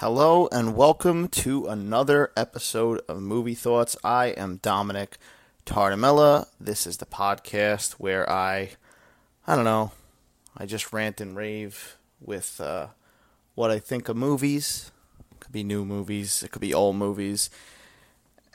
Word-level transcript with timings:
Hello 0.00 0.48
and 0.50 0.74
welcome 0.74 1.28
to 1.28 1.66
another 1.66 2.32
episode 2.34 3.02
of 3.06 3.20
Movie 3.20 3.54
Thoughts. 3.54 3.98
I 4.02 4.28
am 4.28 4.56
Dominic 4.62 5.18
Tardamella. 5.66 6.46
This 6.58 6.86
is 6.86 6.96
the 6.96 7.04
podcast 7.04 7.92
where 7.98 8.26
I, 8.26 8.70
I 9.46 9.56
don't 9.56 9.66
know, 9.66 9.92
I 10.56 10.64
just 10.64 10.94
rant 10.94 11.20
and 11.20 11.36
rave 11.36 11.98
with 12.18 12.62
uh, 12.62 12.86
what 13.54 13.70
I 13.70 13.78
think 13.78 14.08
of 14.08 14.16
movies. 14.16 14.90
It 15.32 15.40
could 15.40 15.52
be 15.52 15.62
new 15.62 15.84
movies, 15.84 16.42
it 16.42 16.50
could 16.50 16.62
be 16.62 16.72
old 16.72 16.96
movies. 16.96 17.50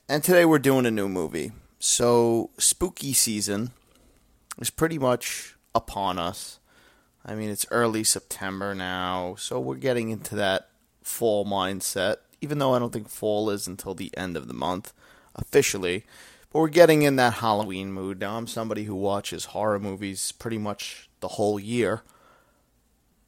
And 0.10 0.24
today 0.24 0.46
we're 0.46 0.58
doing 0.58 0.88
a 0.88 0.92
new 0.92 1.08
movie. 1.08 1.52
So, 1.78 2.50
spooky 2.58 3.14
season 3.14 3.70
is 4.60 4.72
pretty 4.72 4.98
much 4.98 5.54
upon 5.76 6.18
us. 6.18 6.58
I 7.24 7.36
mean, 7.36 7.52
it's 7.52 7.68
early 7.70 8.04
September 8.04 8.74
now, 8.74 9.36
so 9.38 9.60
we're 9.60 9.76
getting 9.76 10.10
into 10.10 10.34
that 10.38 10.70
fall 11.06 11.46
mindset, 11.46 12.18
even 12.42 12.60
though 12.60 12.74
I 12.74 12.80
don't 12.80 12.92
think 12.92 13.10
fall 13.10 13.50
is 13.50 13.68
until 13.68 13.94
the 13.94 14.16
end 14.18 14.36
of 14.36 14.48
the 14.48 14.54
month 14.54 14.94
officially. 15.36 16.06
But 16.52 16.60
we're 16.60 16.68
getting 16.70 17.02
in 17.04 17.16
that 17.18 17.36
Halloween 17.36 17.92
mood. 17.92 18.20
Now, 18.20 18.38
I'm 18.38 18.48
somebody 18.48 18.86
who 18.86 18.96
watches 18.96 19.46
horror 19.46 19.80
movies 19.80 20.32
pretty 20.32 20.58
much 20.58 21.10
the 21.20 21.30
whole 21.30 21.60
year, 21.60 22.02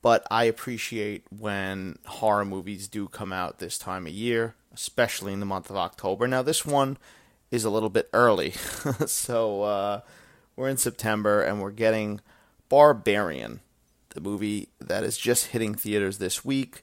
but 0.02 0.26
I 0.32 0.46
appreciate 0.46 1.26
when 1.30 2.00
horror 2.06 2.46
movies 2.46 2.88
do 2.88 3.08
come 3.08 3.34
out 3.34 3.60
this 3.60 3.78
time 3.78 4.08
of 4.08 4.14
year, 4.14 4.56
especially 4.74 5.34
in 5.34 5.40
the 5.40 5.46
month 5.46 5.70
of 5.70 5.78
October. 5.78 6.28
Now, 6.28 6.42
this 6.42 6.66
one 6.66 6.98
is 7.52 7.64
a 7.64 7.70
little 7.70 7.90
bit 7.90 8.10
early, 8.14 8.52
so 9.06 9.64
uh, 9.64 10.02
we're 10.56 10.70
in 10.70 10.78
September 10.78 11.42
and 11.42 11.62
we're 11.62 11.72
getting 11.72 12.22
Barbarian, 12.70 13.62
the 14.10 14.22
movie 14.22 14.70
that 14.80 15.04
is 15.04 15.18
just 15.18 15.48
hitting 15.48 15.76
theaters 15.76 16.18
this 16.18 16.44
week. 16.44 16.82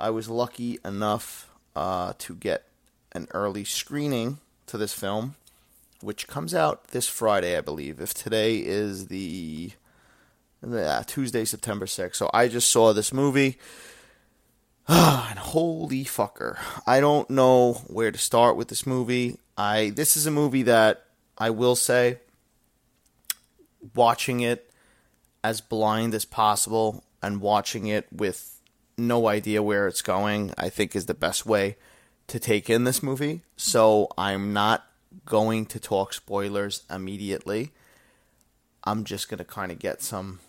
I 0.00 0.10
was 0.10 0.28
lucky 0.28 0.78
enough 0.84 1.50
uh, 1.76 2.14
to 2.18 2.34
get 2.34 2.66
an 3.12 3.28
early 3.32 3.64
screening 3.64 4.38
to 4.66 4.78
this 4.78 4.92
film, 4.92 5.36
which 6.00 6.26
comes 6.26 6.54
out 6.54 6.88
this 6.88 7.06
Friday, 7.06 7.56
I 7.56 7.60
believe. 7.60 8.00
If 8.00 8.14
today 8.14 8.58
is 8.58 9.08
the 9.08 9.72
yeah, 10.66 11.02
Tuesday, 11.06 11.44
September 11.44 11.86
6th. 11.86 12.16
So 12.16 12.30
I 12.34 12.48
just 12.48 12.70
saw 12.70 12.92
this 12.92 13.12
movie. 13.12 13.58
and 14.88 15.38
holy 15.38 16.04
fucker. 16.04 16.58
I 16.86 17.00
don't 17.00 17.30
know 17.30 17.74
where 17.86 18.10
to 18.10 18.18
start 18.18 18.56
with 18.56 18.68
this 18.68 18.86
movie. 18.86 19.38
I 19.56 19.90
this 19.90 20.16
is 20.16 20.26
a 20.26 20.30
movie 20.30 20.64
that 20.64 21.04
I 21.38 21.50
will 21.50 21.76
say 21.76 22.18
watching 23.94 24.40
it 24.40 24.70
as 25.44 25.60
blind 25.60 26.14
as 26.14 26.24
possible 26.24 27.04
and 27.22 27.40
watching 27.40 27.86
it 27.86 28.06
with 28.12 28.59
no 29.00 29.28
idea 29.28 29.62
where 29.62 29.86
it's 29.86 30.02
going, 30.02 30.52
I 30.56 30.68
think 30.68 30.94
is 30.94 31.06
the 31.06 31.14
best 31.14 31.46
way 31.46 31.76
to 32.28 32.38
take 32.38 32.70
in 32.70 32.84
this 32.84 33.02
movie. 33.02 33.42
So 33.56 34.08
I'm 34.16 34.52
not 34.52 34.86
going 35.26 35.66
to 35.66 35.80
talk 35.80 36.12
spoilers 36.12 36.84
immediately. 36.88 37.72
I'm 38.84 39.04
just 39.04 39.28
going 39.28 39.38
to 39.38 39.44
kind 39.44 39.72
of 39.72 39.78
get 39.78 40.02
some 40.02 40.40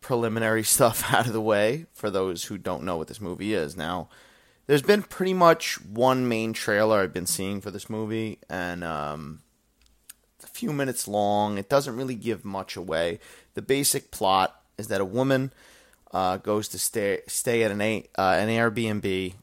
preliminary 0.00 0.62
stuff 0.74 1.12
out 1.12 1.26
of 1.26 1.32
the 1.32 1.40
way 1.40 1.86
for 1.92 2.10
those 2.10 2.44
who 2.44 2.58
don't 2.58 2.84
know 2.84 2.96
what 2.96 3.08
this 3.08 3.20
movie 3.20 3.54
is. 3.54 3.76
Now, 3.76 4.08
there's 4.66 4.82
been 4.82 5.02
pretty 5.02 5.34
much 5.34 5.80
one 5.82 6.28
main 6.28 6.52
trailer 6.52 7.00
I've 7.00 7.12
been 7.12 7.26
seeing 7.26 7.60
for 7.60 7.70
this 7.70 7.90
movie, 7.90 8.38
and 8.48 8.82
um, 8.82 9.42
it's 10.36 10.46
a 10.46 10.52
few 10.52 10.72
minutes 10.72 11.06
long. 11.06 11.58
It 11.58 11.68
doesn't 11.68 11.96
really 11.96 12.14
give 12.14 12.44
much 12.44 12.76
away. 12.76 13.20
The 13.54 13.62
basic 13.62 14.10
plot 14.10 14.58
is 14.78 14.88
that 14.88 15.00
a 15.00 15.04
woman 15.04 15.52
uh, 16.14 16.36
goes 16.36 16.68
to 16.68 16.78
stay 16.78 17.20
stay 17.26 17.64
at 17.64 17.72
an 17.72 17.80
a, 17.80 18.06
uh, 18.16 18.36
an 18.38 18.48
Airbnb 18.48 19.34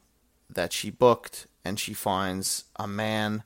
that 0.48 0.72
she 0.72 0.90
booked, 0.90 1.46
and 1.64 1.78
she 1.78 1.92
finds 1.92 2.64
a 2.76 2.88
man 2.88 3.42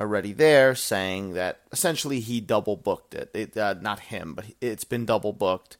already 0.00 0.32
there 0.32 0.74
saying 0.74 1.34
that 1.34 1.60
essentially 1.70 2.20
he 2.20 2.40
double 2.40 2.76
booked 2.76 3.14
it. 3.14 3.30
it 3.34 3.56
uh, 3.56 3.74
not 3.80 4.00
him, 4.00 4.34
but 4.34 4.46
it's 4.62 4.84
been 4.84 5.04
double 5.04 5.34
booked. 5.34 5.76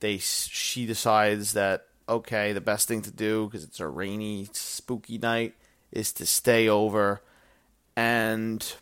They 0.00 0.16
she 0.16 0.86
decides 0.86 1.52
that 1.52 1.86
okay, 2.08 2.54
the 2.54 2.60
best 2.62 2.88
thing 2.88 3.02
to 3.02 3.10
do 3.10 3.46
because 3.46 3.62
it's 3.62 3.80
a 3.80 3.86
rainy, 3.86 4.48
spooky 4.52 5.18
night 5.18 5.54
is 5.92 6.12
to 6.14 6.24
stay 6.24 6.66
over, 6.66 7.20
and 7.94 8.74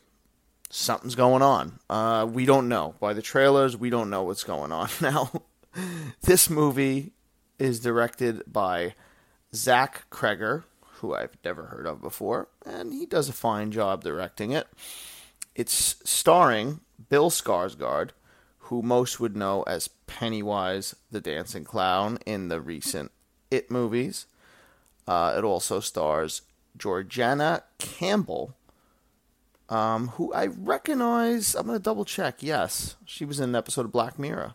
something's 0.71 1.17
going 1.17 1.43
on. 1.43 1.81
Uh, 1.91 2.29
we 2.31 2.47
don't 2.47 2.69
know 2.69 2.95
by 3.01 3.13
the 3.13 3.23
trailers. 3.23 3.77
We 3.77 3.91
don't 3.91 4.11
know 4.11 4.23
what's 4.23 4.45
going 4.45 4.71
on 4.71 4.89
now. 5.01 5.33
this 6.23 6.49
movie 6.49 7.14
is 7.59 7.81
directed 7.81 8.43
by 8.47 8.95
Zach 9.55 10.11
Cregger, 10.11 10.65
who 10.97 11.15
I've 11.15 11.37
never 11.45 11.65
heard 11.65 11.87
of 11.87 12.01
before, 12.01 12.49
and 12.65 12.93
he 12.93 13.07
does 13.07 13.29
a 13.29 13.33
fine 13.33 13.71
job 13.71 14.03
directing 14.03 14.53
it. 14.53 14.67
It's 15.55 15.97
starring 16.05 16.81
Bill 17.09 17.31
Skarsgård, 17.31 18.11
who 18.59 18.83
most 18.83 19.21
would 19.21 19.37
know 19.37 19.63
as 19.65 19.89
Pennywise 20.07 20.97
the 21.11 21.21
Dancing 21.21 21.65
Clown 21.65 22.19
in 22.27 22.49
the 22.49 22.61
recent 22.61 23.13
It 23.51 23.71
movies. 23.71 24.27
Uh, 25.07 25.35
it 25.37 25.45
also 25.45 25.81
stars 25.81 26.43
Georgiana 26.77 27.63
Campbell, 27.79 28.55
um, 29.69 30.09
who 30.09 30.33
I 30.33 30.47
recognize. 30.47 31.55
I'm 31.55 31.67
going 31.67 31.79
to 31.79 31.83
double 31.83 32.05
check. 32.05 32.43
Yes, 32.43 32.97
she 33.05 33.25
was 33.25 33.39
in 33.39 33.51
an 33.51 33.55
episode 33.55 33.85
of 33.85 33.93
Black 33.93 34.19
Mirror. 34.19 34.55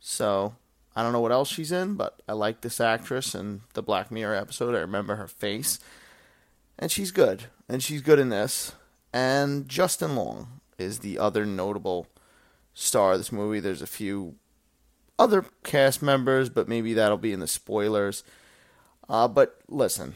So 0.00 0.54
I 0.98 1.04
don't 1.04 1.12
know 1.12 1.20
what 1.20 1.30
else 1.30 1.48
she's 1.48 1.70
in, 1.70 1.94
but 1.94 2.20
I 2.28 2.32
like 2.32 2.60
this 2.60 2.80
actress 2.80 3.32
and 3.32 3.60
the 3.74 3.84
Black 3.84 4.10
Mirror 4.10 4.34
episode. 4.34 4.74
I 4.74 4.80
remember 4.80 5.14
her 5.14 5.28
face. 5.28 5.78
And 6.76 6.90
she's 6.90 7.12
good. 7.12 7.44
And 7.68 7.80
she's 7.80 8.02
good 8.02 8.18
in 8.18 8.30
this. 8.30 8.72
And 9.12 9.68
Justin 9.68 10.16
Long 10.16 10.60
is 10.76 10.98
the 10.98 11.16
other 11.16 11.46
notable 11.46 12.08
star 12.74 13.12
of 13.12 13.18
this 13.18 13.30
movie. 13.30 13.60
There's 13.60 13.80
a 13.80 13.86
few 13.86 14.34
other 15.20 15.44
cast 15.62 16.02
members, 16.02 16.48
but 16.48 16.66
maybe 16.66 16.94
that'll 16.94 17.16
be 17.16 17.32
in 17.32 17.38
the 17.38 17.46
spoilers. 17.46 18.24
Uh, 19.08 19.28
but 19.28 19.60
listen, 19.68 20.14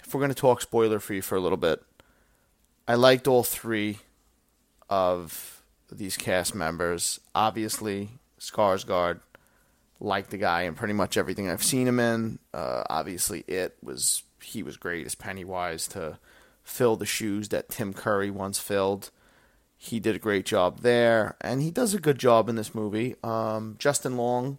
if 0.00 0.12
we're 0.12 0.20
going 0.20 0.30
to 0.30 0.34
talk 0.34 0.60
spoiler 0.60 0.98
free 0.98 1.20
for 1.20 1.36
a 1.36 1.40
little 1.40 1.56
bit, 1.56 1.80
I 2.88 2.96
liked 2.96 3.28
all 3.28 3.44
three 3.44 3.98
of 4.90 5.62
these 5.92 6.16
cast 6.16 6.56
members. 6.56 7.20
Obviously, 7.36 8.08
Skarsgård 8.40 9.20
like 10.00 10.28
the 10.28 10.38
guy 10.38 10.62
in 10.62 10.74
pretty 10.74 10.94
much 10.94 11.16
everything 11.16 11.50
I've 11.50 11.62
seen 11.62 11.88
him 11.88 11.98
in. 11.98 12.38
Uh, 12.54 12.84
obviously, 12.88 13.44
it 13.46 13.76
was 13.82 14.22
he 14.42 14.62
was 14.62 14.76
great 14.76 15.06
as 15.06 15.14
Pennywise 15.14 15.88
to 15.88 16.18
fill 16.62 16.96
the 16.96 17.06
shoes 17.06 17.48
that 17.48 17.68
Tim 17.68 17.92
Curry 17.92 18.30
once 18.30 18.58
filled. 18.58 19.10
He 19.76 20.00
did 20.00 20.16
a 20.16 20.20
great 20.20 20.44
job 20.44 20.80
there, 20.80 21.36
and 21.40 21.62
he 21.62 21.70
does 21.70 21.94
a 21.94 22.00
good 22.00 22.18
job 22.18 22.48
in 22.48 22.56
this 22.56 22.74
movie. 22.74 23.14
Um, 23.22 23.76
Justin 23.78 24.16
Long 24.16 24.58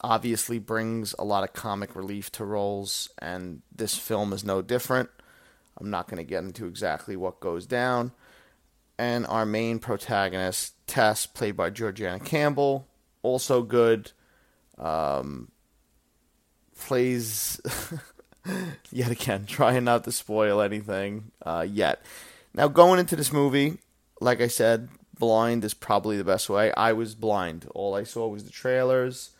obviously 0.00 0.58
brings 0.58 1.14
a 1.18 1.24
lot 1.24 1.44
of 1.44 1.52
comic 1.52 1.94
relief 1.94 2.30
to 2.32 2.44
roles, 2.44 3.08
and 3.18 3.62
this 3.74 3.96
film 3.96 4.32
is 4.32 4.44
no 4.44 4.60
different. 4.60 5.08
I'm 5.78 5.90
not 5.90 6.08
going 6.08 6.18
to 6.18 6.28
get 6.28 6.44
into 6.44 6.66
exactly 6.66 7.16
what 7.16 7.40
goes 7.40 7.66
down. 7.66 8.12
And 8.98 9.26
our 9.26 9.46
main 9.46 9.78
protagonist, 9.78 10.74
Tess, 10.86 11.24
played 11.26 11.56
by 11.56 11.70
Georgiana 11.70 12.20
Campbell, 12.20 12.86
also 13.22 13.62
good. 13.62 14.12
Um, 14.78 15.50
plays 16.78 17.60
yet 18.90 19.10
again, 19.10 19.46
trying 19.46 19.84
not 19.84 20.04
to 20.04 20.12
spoil 20.12 20.60
anything 20.60 21.30
uh, 21.44 21.66
yet. 21.68 22.02
Now, 22.54 22.68
going 22.68 22.98
into 23.00 23.16
this 23.16 23.32
movie, 23.32 23.78
like 24.20 24.40
I 24.40 24.48
said, 24.48 24.88
blind 25.18 25.64
is 25.64 25.74
probably 25.74 26.16
the 26.16 26.24
best 26.24 26.50
way. 26.50 26.72
I 26.72 26.92
was 26.92 27.14
blind. 27.14 27.66
All 27.74 27.94
I 27.94 28.04
saw 28.04 28.28
was 28.28 28.44
the 28.44 28.50
trailers. 28.50 29.30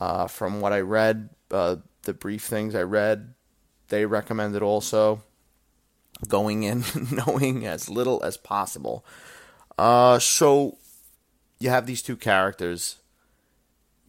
Uh, 0.00 0.26
from 0.26 0.60
what 0.60 0.72
I 0.72 0.80
read, 0.80 1.28
uh, 1.50 1.76
the 2.02 2.14
brief 2.14 2.42
things 2.42 2.74
I 2.74 2.82
read, 2.82 3.34
they 3.88 4.06
recommended 4.06 4.62
also 4.62 5.22
going 6.26 6.62
in 6.62 6.84
knowing 7.10 7.66
as 7.66 7.88
little 7.88 8.22
as 8.24 8.36
possible. 8.36 9.04
Uh, 9.78 10.18
so 10.18 10.78
you 11.58 11.70
have 11.70 11.86
these 11.86 12.02
two 12.02 12.16
characters 12.16 12.96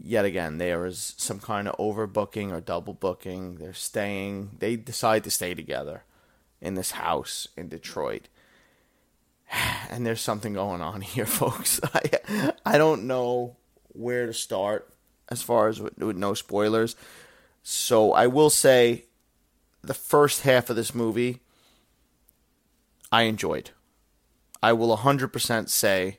yet 0.03 0.25
again, 0.25 0.57
there 0.57 0.85
is 0.85 1.15
some 1.17 1.39
kind 1.39 1.67
of 1.67 1.77
overbooking 1.77 2.51
or 2.51 2.59
double 2.59 2.93
booking. 2.93 3.55
They're 3.55 3.73
staying, 3.73 4.57
they 4.59 4.75
decide 4.75 5.23
to 5.23 5.31
stay 5.31 5.53
together 5.53 6.03
in 6.61 6.75
this 6.75 6.91
house 6.91 7.47
in 7.57 7.69
Detroit. 7.69 8.27
And 9.89 10.07
there's 10.07 10.21
something 10.21 10.53
going 10.53 10.81
on 10.81 11.01
here, 11.01 11.27
folks. 11.27 11.79
I, 11.93 12.53
I 12.65 12.77
don't 12.79 13.05
know 13.05 13.55
where 13.89 14.25
to 14.25 14.33
start 14.33 14.91
as 15.29 15.43
far 15.43 15.67
as 15.67 15.79
with, 15.79 15.95
with 15.99 16.17
no 16.17 16.33
spoilers. 16.33 16.95
So 17.61 18.11
I 18.11 18.25
will 18.25 18.49
say 18.49 19.05
the 19.83 19.93
first 19.93 20.41
half 20.41 20.71
of 20.71 20.75
this 20.75 20.95
movie 20.95 21.41
I 23.11 23.23
enjoyed. 23.23 23.69
I 24.63 24.73
will 24.73 24.97
100% 24.97 25.69
say 25.69 26.17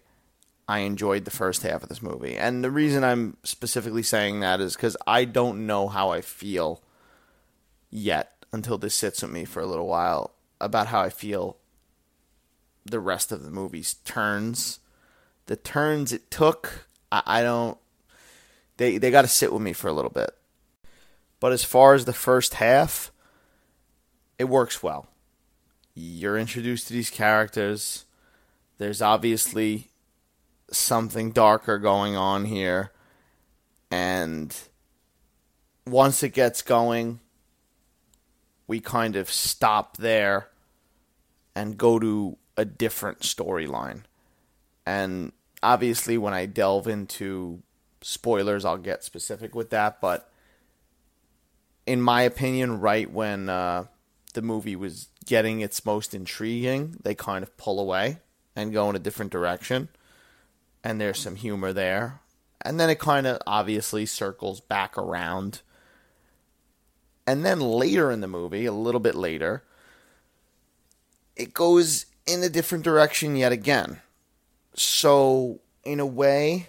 I 0.66 0.80
enjoyed 0.80 1.24
the 1.24 1.30
first 1.30 1.62
half 1.62 1.82
of 1.82 1.88
this 1.88 2.02
movie. 2.02 2.36
And 2.36 2.64
the 2.64 2.70
reason 2.70 3.04
I'm 3.04 3.36
specifically 3.42 4.02
saying 4.02 4.40
that 4.40 4.60
is 4.60 4.74
because 4.74 4.96
I 5.06 5.24
don't 5.24 5.66
know 5.66 5.88
how 5.88 6.10
I 6.10 6.20
feel 6.20 6.82
yet 7.90 8.44
until 8.52 8.78
this 8.78 8.94
sits 8.94 9.22
with 9.22 9.30
me 9.30 9.44
for 9.44 9.60
a 9.60 9.66
little 9.66 9.86
while 9.86 10.32
about 10.60 10.86
how 10.86 11.00
I 11.00 11.10
feel 11.10 11.58
the 12.84 13.00
rest 13.00 13.32
of 13.32 13.42
the 13.42 13.50
movie's 13.50 13.94
turns. 14.04 14.80
The 15.46 15.56
turns 15.56 16.12
it 16.12 16.30
took, 16.30 16.86
I, 17.12 17.22
I 17.26 17.42
don't. 17.42 17.78
They 18.76 18.98
they 18.98 19.10
got 19.10 19.22
to 19.22 19.28
sit 19.28 19.52
with 19.52 19.62
me 19.62 19.72
for 19.72 19.88
a 19.88 19.92
little 19.92 20.10
bit. 20.10 20.30
But 21.40 21.52
as 21.52 21.62
far 21.64 21.94
as 21.94 22.06
the 22.06 22.12
first 22.14 22.54
half, 22.54 23.12
it 24.38 24.44
works 24.44 24.82
well. 24.82 25.08
You're 25.94 26.38
introduced 26.38 26.88
to 26.88 26.94
these 26.94 27.10
characters. 27.10 28.06
There's 28.78 29.02
obviously 29.02 29.90
something 30.76 31.32
darker 31.32 31.78
going 31.78 32.16
on 32.16 32.44
here. 32.44 32.92
And 33.90 34.54
once 35.86 36.22
it 36.22 36.30
gets 36.30 36.62
going, 36.62 37.20
we 38.66 38.80
kind 38.80 39.16
of 39.16 39.30
stop 39.30 39.96
there 39.98 40.48
and 41.54 41.76
go 41.76 41.98
to 41.98 42.36
a 42.56 42.64
different 42.64 43.20
storyline. 43.20 44.02
And 44.86 45.32
obviously, 45.62 46.18
when 46.18 46.34
I 46.34 46.46
delve 46.46 46.86
into 46.86 47.62
spoilers, 48.00 48.64
I'll 48.64 48.78
get 48.78 49.04
specific 49.04 49.54
with 49.54 49.70
that. 49.70 50.00
But 50.00 50.30
in 51.86 52.00
my 52.00 52.22
opinion, 52.22 52.80
right 52.80 53.10
when 53.10 53.48
uh, 53.48 53.84
the 54.34 54.42
movie 54.42 54.76
was 54.76 55.08
getting 55.24 55.60
its 55.60 55.84
most 55.84 56.14
intriguing, 56.14 56.96
they 57.02 57.14
kind 57.14 57.42
of 57.42 57.56
pull 57.56 57.80
away 57.80 58.18
and 58.56 58.72
go 58.72 58.88
in 58.90 58.96
a 58.96 59.00
different 59.00 59.32
direction. 59.32 59.88
And 60.84 61.00
there's 61.00 61.18
some 61.18 61.36
humor 61.36 61.72
there. 61.72 62.20
And 62.60 62.78
then 62.78 62.90
it 62.90 62.98
kind 62.98 63.26
of 63.26 63.38
obviously 63.46 64.06
circles 64.06 64.60
back 64.60 64.96
around. 64.96 65.62
And 67.26 67.44
then 67.44 67.58
later 67.58 68.10
in 68.10 68.20
the 68.20 68.28
movie, 68.28 68.66
a 68.66 68.72
little 68.72 69.00
bit 69.00 69.14
later, 69.14 69.64
it 71.34 71.54
goes 71.54 72.06
in 72.26 72.42
a 72.42 72.48
different 72.48 72.84
direction 72.84 73.34
yet 73.34 73.50
again. 73.50 74.00
So, 74.74 75.60
in 75.84 76.00
a 76.00 76.06
way, 76.06 76.68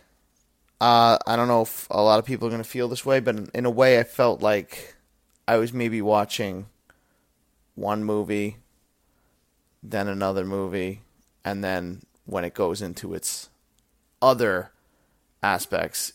uh, 0.79 1.17
I 1.25 1.35
don't 1.35 1.47
know 1.47 1.63
if 1.63 1.87
a 1.89 2.01
lot 2.01 2.19
of 2.19 2.25
people 2.25 2.47
are 2.47 2.51
going 2.51 2.63
to 2.63 2.69
feel 2.69 2.87
this 2.87 3.05
way, 3.05 3.19
but 3.19 3.35
in, 3.35 3.49
in 3.53 3.65
a 3.65 3.69
way, 3.69 3.99
I 3.99 4.03
felt 4.03 4.41
like 4.41 4.95
I 5.47 5.57
was 5.57 5.73
maybe 5.73 6.01
watching 6.01 6.67
one 7.75 8.03
movie, 8.03 8.57
then 9.81 10.07
another 10.07 10.45
movie, 10.45 11.01
and 11.43 11.63
then 11.63 12.01
when 12.25 12.43
it 12.43 12.53
goes 12.53 12.81
into 12.81 13.13
its 13.13 13.49
other 14.25 14.71
aspects, 15.43 16.13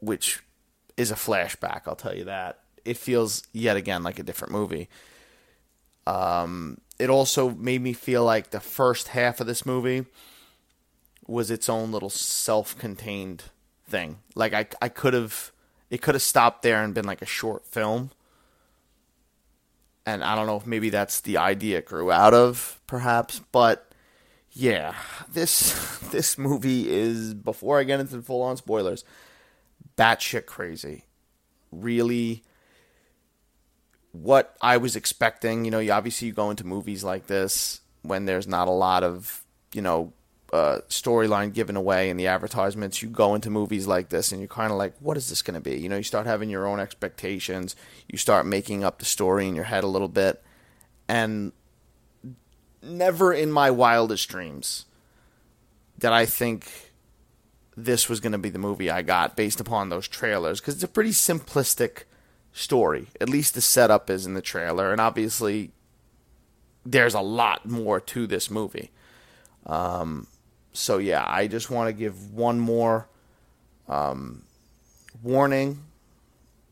which 0.00 0.40
is 0.96 1.10
a 1.10 1.16
flashback, 1.16 1.82
I'll 1.86 1.96
tell 1.96 2.16
you 2.16 2.24
that. 2.24 2.60
It 2.84 2.96
feels 2.96 3.42
yet 3.52 3.76
again 3.76 4.02
like 4.02 4.18
a 4.18 4.22
different 4.22 4.52
movie. 4.52 4.88
Um, 6.06 6.80
it 6.98 7.10
also 7.10 7.50
made 7.50 7.80
me 7.80 7.92
feel 7.92 8.24
like 8.24 8.50
the 8.50 8.60
first 8.60 9.08
half 9.08 9.40
of 9.40 9.46
this 9.46 9.66
movie 9.66 10.06
was 11.26 11.50
its 11.50 11.68
own 11.68 11.90
little 11.90 12.10
self-contained 12.10 13.44
thing. 13.88 14.18
Like 14.34 14.54
I, 14.54 14.66
I 14.80 14.88
could 14.88 15.14
have, 15.14 15.52
it 15.90 16.02
could 16.02 16.14
have 16.14 16.22
stopped 16.22 16.62
there 16.62 16.82
and 16.82 16.94
been 16.94 17.04
like 17.04 17.22
a 17.22 17.26
short 17.26 17.66
film 17.66 18.10
and 20.04 20.24
I 20.24 20.34
don't 20.34 20.46
know 20.46 20.56
if 20.56 20.66
maybe 20.66 20.90
that's 20.90 21.20
the 21.20 21.38
idea 21.38 21.78
it 21.78 21.86
grew 21.86 22.10
out 22.10 22.34
of, 22.34 22.80
perhaps. 22.86 23.40
But 23.52 23.91
yeah, 24.52 24.94
this 25.32 25.98
this 26.10 26.38
movie 26.38 26.90
is 26.90 27.34
before 27.34 27.78
I 27.78 27.84
get 27.84 28.00
into 28.00 28.16
the 28.16 28.22
full 28.22 28.42
on 28.42 28.56
spoilers, 28.56 29.04
batshit 29.96 30.46
crazy. 30.46 31.04
Really, 31.70 32.42
what 34.12 34.56
I 34.60 34.76
was 34.76 34.96
expecting. 34.96 35.64
You 35.64 35.70
know, 35.70 35.78
you 35.78 35.92
obviously 35.92 36.28
you 36.28 36.34
go 36.34 36.50
into 36.50 36.66
movies 36.66 37.02
like 37.02 37.26
this 37.26 37.80
when 38.02 38.24
there's 38.24 38.46
not 38.46 38.68
a 38.68 38.72
lot 38.72 39.04
of 39.04 39.44
you 39.72 39.80
know 39.80 40.12
uh, 40.52 40.80
storyline 40.88 41.52
given 41.52 41.76
away 41.76 42.10
in 42.10 42.18
the 42.18 42.26
advertisements, 42.26 43.00
you 43.00 43.08
go 43.08 43.34
into 43.34 43.48
movies 43.48 43.86
like 43.86 44.10
this 44.10 44.32
and 44.32 44.40
you're 44.40 44.48
kind 44.48 44.70
of 44.70 44.76
like, 44.76 44.94
what 45.00 45.16
is 45.16 45.30
this 45.30 45.40
going 45.40 45.54
to 45.54 45.60
be? 45.60 45.78
You 45.78 45.88
know, 45.88 45.96
you 45.96 46.02
start 46.02 46.26
having 46.26 46.50
your 46.50 46.66
own 46.66 46.78
expectations. 46.78 47.74
You 48.06 48.18
start 48.18 48.44
making 48.44 48.84
up 48.84 48.98
the 48.98 49.06
story 49.06 49.48
in 49.48 49.54
your 49.54 49.64
head 49.64 49.82
a 49.82 49.86
little 49.88 50.08
bit. 50.08 50.42
And 51.08 51.52
never 52.82 53.32
in 53.32 53.50
my 53.52 53.70
wildest 53.70 54.28
dreams 54.28 54.86
did 55.98 56.10
I 56.10 56.26
think 56.26 56.92
this 57.76 58.08
was 58.08 58.20
going 58.20 58.32
to 58.32 58.38
be 58.38 58.50
the 58.50 58.58
movie 58.58 58.90
I 58.90 59.02
got 59.02 59.36
based 59.36 59.60
upon 59.60 59.88
those 59.88 60.08
trailers 60.08 60.60
because 60.60 60.74
it's 60.74 60.82
a 60.82 60.88
pretty 60.88 61.10
simplistic 61.10 62.02
story. 62.52 63.06
At 63.20 63.28
least 63.28 63.54
the 63.54 63.60
setup 63.60 64.10
is 64.10 64.26
in 64.26 64.34
the 64.34 64.42
trailer. 64.42 64.92
And 64.92 65.00
obviously, 65.00 65.70
there's 66.84 67.14
a 67.14 67.20
lot 67.20 67.66
more 67.66 68.00
to 68.00 68.26
this 68.26 68.50
movie. 68.50 68.90
Um, 69.66 70.26
so 70.72 70.98
yeah, 70.98 71.24
I 71.26 71.46
just 71.46 71.70
want 71.70 71.88
to 71.88 71.92
give 71.92 72.32
one 72.32 72.58
more 72.58 73.08
um, 73.88 74.42
warning 75.22 75.84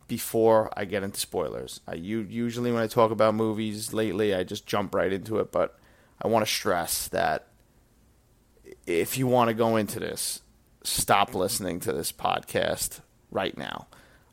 before 0.09 0.71
I 0.77 0.85
get 0.85 1.03
into 1.03 1.21
spoilers. 1.21 1.81
I 1.87 1.95
usually 1.95 2.73
when 2.73 2.83
I 2.83 2.89
talk 2.89 3.11
about 3.11 3.35
movies 3.35 3.93
lately, 3.93 4.35
I 4.35 4.43
just 4.43 4.67
jump 4.67 4.95
right 4.95 5.13
into 5.13 5.39
it, 5.39 5.53
but 5.53 5.79
I 6.21 6.29
want 6.29 6.47
to 6.47 6.53
stress 6.53 7.09
that 7.09 7.47
if 8.87 9.17
you 9.17 9.27
want 9.27 9.49
to 9.49 9.55
go 9.55 9.77
into 9.77 10.01
this, 10.01 10.43
stop 10.83 11.35
listening 11.35 11.81
to 11.81 11.93
this 11.93 12.13
podcast 12.13 13.01
right 13.31 13.57
now. 13.57 13.87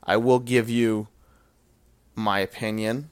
I 0.03 0.17
will 0.17 0.39
give 0.39 0.69
you 0.69 1.07
my 2.15 2.39
opinion, 2.39 3.09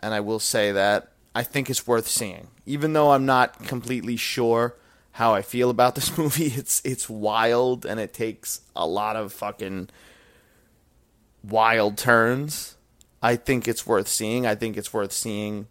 and 0.00 0.12
I 0.14 0.20
will 0.20 0.40
say 0.40 0.72
that 0.72 1.12
I 1.34 1.42
think 1.42 1.68
it's 1.68 1.86
worth 1.86 2.06
seeing, 2.06 2.48
even 2.66 2.92
though 2.92 3.12
I'm 3.12 3.26
not 3.26 3.64
completely 3.64 4.16
sure 4.16 4.76
how 5.12 5.34
I 5.34 5.42
feel 5.42 5.70
about 5.70 5.94
this 5.94 6.16
movie. 6.18 6.46
It's 6.46 6.80
it's 6.84 7.08
wild 7.08 7.84
and 7.86 7.98
it 7.98 8.12
takes 8.12 8.60
a 8.76 8.86
lot 8.86 9.16
of 9.16 9.32
fucking 9.32 9.88
wild 11.42 11.96
turns. 11.96 12.76
I 13.22 13.36
think 13.36 13.66
it's 13.66 13.86
worth 13.86 14.08
seeing. 14.08 14.46
I 14.46 14.54
think 14.54 14.76
it's 14.76 14.92
worth 14.92 15.12
seeing 15.12 15.66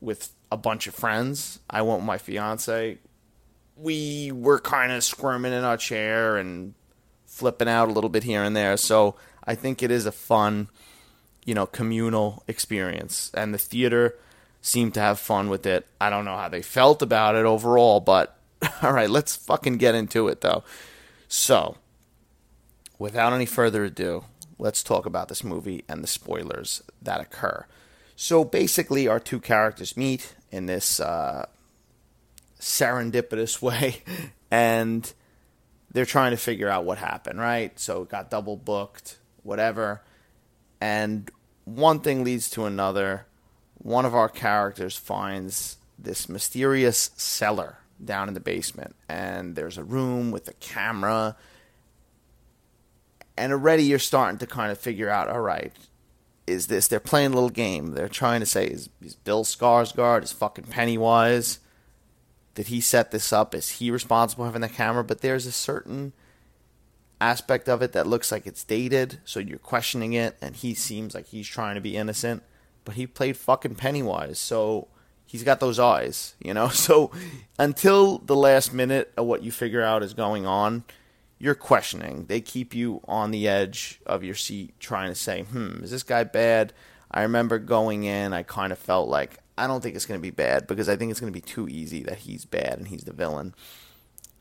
with 0.00 0.32
a 0.50 0.56
bunch 0.56 0.86
of 0.86 0.94
friends. 0.94 1.60
I 1.68 1.82
went 1.82 2.00
with 2.00 2.06
my 2.06 2.18
fiance. 2.18 2.98
We 3.76 4.32
were 4.32 4.58
kind 4.58 4.92
of 4.92 5.04
squirming 5.04 5.52
in 5.52 5.64
our 5.64 5.76
chair 5.76 6.36
and 6.36 6.74
flipping 7.26 7.68
out 7.68 7.88
a 7.88 7.92
little 7.92 8.10
bit 8.10 8.22
here 8.22 8.42
and 8.42 8.56
there. 8.56 8.76
So 8.76 9.16
I 9.44 9.54
think 9.54 9.82
it 9.82 9.90
is 9.90 10.06
a 10.06 10.12
fun, 10.12 10.68
you 11.44 11.54
know, 11.54 11.66
communal 11.66 12.42
experience. 12.48 13.30
And 13.34 13.52
the 13.52 13.58
theater 13.58 14.16
seemed 14.62 14.94
to 14.94 15.00
have 15.00 15.18
fun 15.18 15.48
with 15.48 15.66
it. 15.66 15.86
I 16.00 16.10
don't 16.10 16.24
know 16.24 16.36
how 16.36 16.48
they 16.48 16.62
felt 16.62 17.02
about 17.02 17.34
it 17.34 17.44
overall, 17.44 18.00
but 18.00 18.36
All 18.82 18.92
right, 18.92 19.10
let's 19.10 19.36
fucking 19.36 19.76
get 19.78 19.94
into 19.94 20.28
it 20.28 20.40
though. 20.40 20.64
So, 21.28 21.76
without 22.98 23.32
any 23.32 23.46
further 23.46 23.84
ado, 23.84 24.24
let's 24.58 24.82
talk 24.82 25.06
about 25.06 25.28
this 25.28 25.44
movie 25.44 25.84
and 25.88 26.02
the 26.02 26.08
spoilers 26.08 26.82
that 27.02 27.20
occur. 27.20 27.66
So 28.16 28.44
basically, 28.44 29.08
our 29.08 29.20
two 29.20 29.40
characters 29.40 29.94
meet 29.96 30.34
in 30.50 30.64
this 30.64 31.00
uh, 31.00 31.46
serendipitous 32.58 33.60
way, 33.62 34.02
and 34.50 35.12
they're 35.92 36.06
trying 36.06 36.30
to 36.30 36.38
figure 36.38 36.68
out 36.68 36.84
what 36.84 36.98
happened, 36.98 37.38
right? 37.38 37.78
So 37.78 38.02
it 38.02 38.08
got 38.08 38.30
double 38.30 38.56
booked, 38.56 39.18
whatever. 39.42 40.02
And 40.80 41.30
one 41.64 42.00
thing 42.00 42.24
leads 42.24 42.48
to 42.50 42.64
another. 42.64 43.26
One 43.78 44.06
of 44.06 44.14
our 44.14 44.30
characters 44.30 44.96
finds 44.96 45.76
this 45.98 46.28
mysterious 46.28 47.10
cellar 47.16 47.78
down 48.02 48.28
in 48.28 48.34
the 48.34 48.40
basement, 48.40 48.96
and 49.08 49.54
there's 49.54 49.76
a 49.76 49.84
room 49.84 50.30
with 50.30 50.48
a 50.48 50.54
camera. 50.54 51.36
And 53.36 53.52
already 53.52 53.84
you're 53.84 53.98
starting 53.98 54.38
to 54.38 54.46
kind 54.46 54.72
of 54.72 54.78
figure 54.78 55.10
out, 55.10 55.28
all 55.28 55.40
right, 55.40 55.72
is 56.46 56.68
this? 56.68 56.88
They're 56.88 57.00
playing 57.00 57.32
a 57.32 57.34
little 57.34 57.50
game. 57.50 57.92
They're 57.92 58.08
trying 58.08 58.40
to 58.40 58.46
say, 58.46 58.66
is, 58.66 58.88
is 59.02 59.14
Bill 59.16 59.44
Skarsgård, 59.44 60.22
is 60.22 60.32
fucking 60.32 60.66
Pennywise? 60.66 61.58
Did 62.54 62.68
he 62.68 62.80
set 62.80 63.10
this 63.10 63.32
up? 63.32 63.54
Is 63.54 63.70
he 63.70 63.90
responsible 63.90 64.44
for 64.44 64.48
having 64.48 64.62
the 64.62 64.68
camera? 64.68 65.04
But 65.04 65.20
there's 65.20 65.46
a 65.46 65.52
certain 65.52 66.12
aspect 67.20 67.68
of 67.68 67.82
it 67.82 67.92
that 67.92 68.06
looks 68.06 68.30
like 68.30 68.46
it's 68.46 68.64
dated, 68.64 69.20
so 69.24 69.40
you're 69.40 69.58
questioning 69.58 70.12
it, 70.12 70.36
and 70.40 70.54
he 70.54 70.74
seems 70.74 71.14
like 71.14 71.26
he's 71.26 71.48
trying 71.48 71.74
to 71.74 71.80
be 71.80 71.96
innocent, 71.96 72.42
but 72.84 72.94
he 72.94 73.06
played 73.06 73.36
fucking 73.36 73.74
Pennywise, 73.74 74.38
so 74.38 74.88
he's 75.24 75.42
got 75.42 75.60
those 75.60 75.78
eyes, 75.78 76.34
you 76.40 76.54
know. 76.54 76.68
So 76.72 77.10
until 77.58 78.18
the 78.18 78.36
last 78.36 78.72
minute 78.72 79.12
of 79.16 79.26
what 79.26 79.42
you 79.42 79.50
figure 79.50 79.82
out 79.82 80.02
is 80.02 80.14
going 80.14 80.46
on, 80.46 80.84
you're 81.38 81.54
questioning. 81.54 82.26
They 82.26 82.40
keep 82.40 82.74
you 82.74 83.00
on 83.06 83.30
the 83.30 83.46
edge 83.46 84.00
of 84.06 84.24
your 84.24 84.34
seat, 84.34 84.74
trying 84.80 85.10
to 85.10 85.14
say, 85.14 85.42
"Hmm, 85.42 85.82
is 85.82 85.90
this 85.90 86.02
guy 86.02 86.24
bad?" 86.24 86.72
I 87.10 87.22
remember 87.22 87.58
going 87.58 88.04
in, 88.04 88.32
I 88.32 88.42
kind 88.42 88.72
of 88.72 88.78
felt 88.78 89.08
like 89.08 89.38
I 89.56 89.66
don't 89.66 89.80
think 89.80 89.96
it's 89.96 90.06
going 90.06 90.20
to 90.20 90.22
be 90.22 90.30
bad 90.30 90.66
because 90.66 90.88
I 90.88 90.96
think 90.96 91.10
it's 91.10 91.20
going 91.20 91.32
to 91.32 91.36
be 91.36 91.40
too 91.40 91.68
easy 91.68 92.02
that 92.02 92.18
he's 92.18 92.44
bad 92.44 92.74
and 92.78 92.88
he's 92.88 93.04
the 93.04 93.12
villain. 93.12 93.54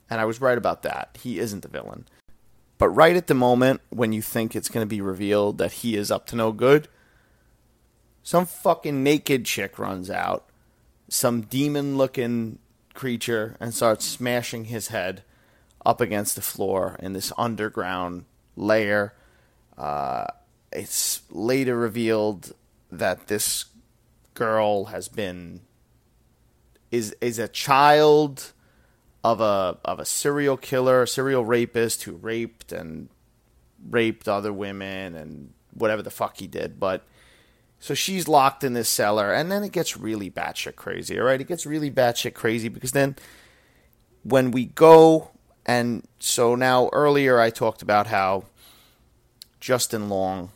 And 0.10 0.20
I 0.20 0.26
was 0.26 0.42
right 0.42 0.58
about 0.58 0.84
that. 0.84 1.18
He 1.22 1.40
isn't 1.40 1.62
the 1.62 1.68
villain. 1.68 2.06
But 2.78 2.90
right 2.90 3.16
at 3.16 3.28
the 3.28 3.34
moment 3.34 3.82
when 3.90 4.12
you 4.12 4.22
think 4.22 4.56
it's 4.56 4.70
going 4.70 4.86
to 4.86 4.90
be 4.90 5.02
revealed 5.02 5.58
that 5.60 5.72
he 5.74 5.96
is 5.96 6.12
up 6.12 6.26
to 6.28 6.36
no 6.36 6.52
good, 6.52 6.88
some 8.24 8.46
fucking 8.46 9.04
naked 9.04 9.46
chick 9.46 9.80
runs 9.80 10.10
out, 10.10 10.50
some 11.08 11.42
demon 11.42 11.98
looking 11.98 12.60
creature, 12.94 13.56
and 13.60 13.74
starts 13.74 14.06
smashing 14.06 14.66
his 14.66 14.90
head 14.90 15.24
up 15.86 16.02
against 16.02 16.36
the 16.36 16.42
floor 16.42 16.98
in 17.00 17.14
this 17.14 17.32
underground 17.38 18.26
layer. 18.56 19.14
Uh, 19.78 20.26
it's 20.72 21.22
later 21.30 21.78
revealed 21.78 22.54
that 22.92 23.28
this 23.28 23.66
girl 24.34 24.86
has 24.86 25.08
been 25.08 25.62
is 26.92 27.16
is 27.22 27.40
a 27.40 27.48
child 27.48 28.54
of 29.24 29.42
a 29.42 29.78
of 29.84 30.00
a 30.00 30.06
serial 30.06 30.58
killer, 30.58 31.06
serial 31.06 31.44
rapist 31.44 32.04
who 32.04 32.14
raped 32.14 32.72
and 32.72 33.10
raped 33.90 34.28
other 34.28 34.54
women 34.54 35.16
and 35.16 35.54
whatever 35.74 36.02
the 36.02 36.12
fuck 36.12 36.38
he 36.38 36.48
did. 36.48 36.80
But 36.80 37.04
so 37.80 37.94
she's 37.94 38.28
locked 38.28 38.64
in 38.64 38.74
this 38.74 38.90
cellar, 38.90 39.34
and 39.34 39.52
then 39.52 39.64
it 39.64 39.72
gets 39.72 39.98
really 39.98 40.30
batshit 40.32 40.76
crazy. 40.76 41.20
All 41.20 41.26
right, 41.26 41.42
it 41.42 41.48
gets 41.48 41.66
really 41.66 41.92
batshit 41.92 42.34
crazy 42.34 42.70
because 42.70 42.94
then 42.94 43.16
when 44.24 44.52
we 44.52 44.66
go 44.66 45.32
and 45.66 46.08
so 46.20 46.56
now 46.56 46.90
earlier 46.94 47.40
I 47.40 47.50
talked 47.50 47.82
about 47.82 48.08
how 48.08 48.46
Justin 49.60 50.10
Long 50.10 50.52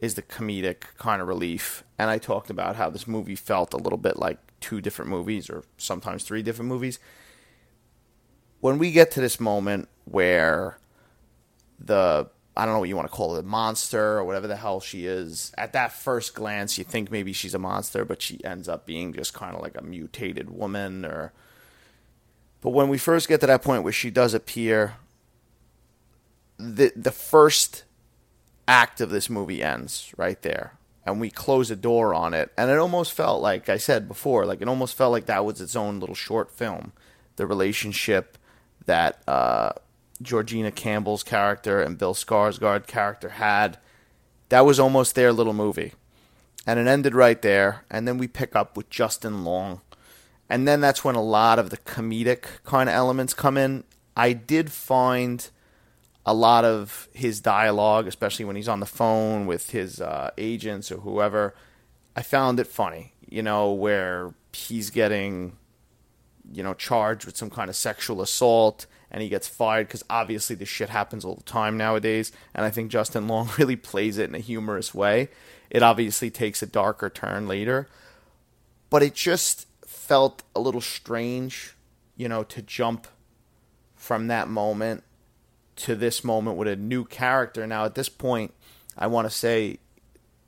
is 0.00 0.14
the 0.14 0.22
comedic 0.22 0.82
kind 0.96 1.20
of 1.20 1.28
relief, 1.28 1.82
and 1.98 2.08
I 2.08 2.18
talked 2.18 2.50
about 2.50 2.76
how 2.76 2.88
this 2.88 3.06
movie 3.06 3.34
felt 3.34 3.74
a 3.74 3.78
little 3.78 3.98
bit 3.98 4.18
like 4.18 4.38
two 4.60 4.80
different 4.80 5.10
movies 5.10 5.50
or 5.50 5.64
sometimes 5.76 6.24
three 6.24 6.42
different 6.42 6.68
movies. 6.68 6.98
When 8.60 8.78
we 8.78 8.92
get 8.92 9.10
to 9.12 9.20
this 9.20 9.40
moment 9.40 9.88
where 10.04 10.78
the 11.78 12.28
I 12.56 12.64
don't 12.64 12.74
know 12.74 12.80
what 12.80 12.88
you 12.88 12.96
want 12.96 13.08
to 13.08 13.16
call 13.16 13.36
it, 13.36 13.40
a 13.40 13.42
monster 13.44 14.18
or 14.18 14.24
whatever 14.24 14.48
the 14.48 14.56
hell 14.56 14.80
she 14.80 15.06
is. 15.06 15.52
At 15.56 15.72
that 15.74 15.92
first 15.92 16.34
glance, 16.34 16.76
you 16.76 16.82
think 16.82 17.08
maybe 17.08 17.32
she's 17.32 17.54
a 17.54 17.58
monster, 17.58 18.04
but 18.04 18.20
she 18.20 18.44
ends 18.44 18.68
up 18.68 18.84
being 18.84 19.12
just 19.12 19.32
kind 19.32 19.54
of 19.54 19.62
like 19.62 19.78
a 19.78 19.84
mutated 19.84 20.50
woman 20.50 21.04
or 21.04 21.32
but 22.60 22.70
when 22.70 22.88
we 22.88 22.98
first 22.98 23.28
get 23.28 23.40
to 23.40 23.46
that 23.46 23.62
point 23.62 23.84
where 23.84 23.92
she 23.92 24.10
does 24.10 24.34
appear 24.34 24.96
the 26.58 26.92
the 26.96 27.12
first 27.12 27.84
act 28.66 29.00
of 29.00 29.10
this 29.10 29.30
movie 29.30 29.62
ends 29.62 30.12
right 30.16 30.42
there. 30.42 30.74
And 31.06 31.20
we 31.20 31.30
close 31.30 31.70
a 31.70 31.76
door 31.76 32.12
on 32.12 32.34
it. 32.34 32.52
And 32.58 32.70
it 32.70 32.76
almost 32.76 33.14
felt 33.14 33.40
like 33.40 33.70
I 33.70 33.78
said 33.78 34.06
before 34.06 34.44
like 34.44 34.60
it 34.60 34.68
almost 34.68 34.94
felt 34.94 35.12
like 35.12 35.26
that 35.26 35.44
was 35.44 35.60
its 35.60 35.74
own 35.74 36.00
little 36.00 36.14
short 36.14 36.50
film. 36.50 36.92
The 37.36 37.46
relationship 37.46 38.36
that 38.84 39.22
uh, 39.26 39.70
Georgina 40.20 40.70
Campbell's 40.70 41.22
character 41.22 41.80
and 41.80 41.96
Bill 41.96 42.14
Skarsgård 42.14 42.86
character 42.86 43.30
had 43.30 43.78
that 44.50 44.66
was 44.66 44.80
almost 44.80 45.14
their 45.14 45.32
little 45.32 45.54
movie. 45.54 45.94
And 46.66 46.78
it 46.78 46.86
ended 46.86 47.14
right 47.14 47.40
there. 47.40 47.84
And 47.90 48.06
then 48.06 48.18
we 48.18 48.28
pick 48.28 48.54
up 48.54 48.76
with 48.76 48.90
Justin 48.90 49.44
Long 49.44 49.80
and 50.48 50.66
then 50.66 50.80
that's 50.80 51.04
when 51.04 51.14
a 51.14 51.22
lot 51.22 51.58
of 51.58 51.70
the 51.70 51.76
comedic 51.78 52.44
kind 52.64 52.88
of 52.88 52.94
elements 52.94 53.34
come 53.34 53.56
in 53.56 53.84
I 54.18 54.32
did 54.32 54.72
find 54.72 55.48
a 56.26 56.34
lot 56.34 56.64
of 56.64 57.08
his 57.12 57.40
dialogue, 57.40 58.08
especially 58.08 58.44
when 58.44 58.56
he's 58.56 58.68
on 58.68 58.80
the 58.80 58.86
phone 58.86 59.46
with 59.46 59.70
his 59.70 60.00
uh, 60.00 60.32
agents 60.36 60.90
or 60.90 60.96
whoever, 60.96 61.54
I 62.16 62.22
found 62.22 62.58
it 62.58 62.66
funny. 62.66 63.12
You 63.28 63.42
know, 63.42 63.70
where 63.72 64.34
he's 64.52 64.90
getting, 64.90 65.56
you 66.52 66.64
know, 66.64 66.74
charged 66.74 67.26
with 67.26 67.36
some 67.36 67.48
kind 67.48 67.70
of 67.70 67.76
sexual 67.76 68.20
assault 68.20 68.86
and 69.10 69.22
he 69.22 69.28
gets 69.28 69.46
fired 69.46 69.86
because 69.86 70.02
obviously 70.10 70.56
this 70.56 70.68
shit 70.68 70.88
happens 70.88 71.24
all 71.24 71.36
the 71.36 71.44
time 71.44 71.76
nowadays. 71.76 72.32
And 72.54 72.66
I 72.66 72.70
think 72.70 72.90
Justin 72.90 73.28
Long 73.28 73.48
really 73.58 73.76
plays 73.76 74.18
it 74.18 74.28
in 74.28 74.34
a 74.34 74.40
humorous 74.40 74.92
way. 74.92 75.28
It 75.70 75.84
obviously 75.84 76.30
takes 76.30 76.60
a 76.60 76.66
darker 76.66 77.08
turn 77.08 77.46
later, 77.46 77.88
but 78.90 79.04
it 79.04 79.14
just 79.14 79.66
felt 80.08 80.42
a 80.56 80.60
little 80.60 80.80
strange, 80.80 81.74
you 82.16 82.30
know, 82.30 82.42
to 82.42 82.62
jump 82.62 83.06
from 83.94 84.28
that 84.28 84.48
moment 84.48 85.04
to 85.76 85.94
this 85.94 86.24
moment 86.24 86.56
with 86.56 86.66
a 86.66 86.76
new 86.76 87.04
character. 87.04 87.66
Now, 87.66 87.84
at 87.84 87.94
this 87.94 88.08
point, 88.08 88.54
I 88.96 89.06
want 89.06 89.28
to 89.28 89.36
say, 89.36 89.80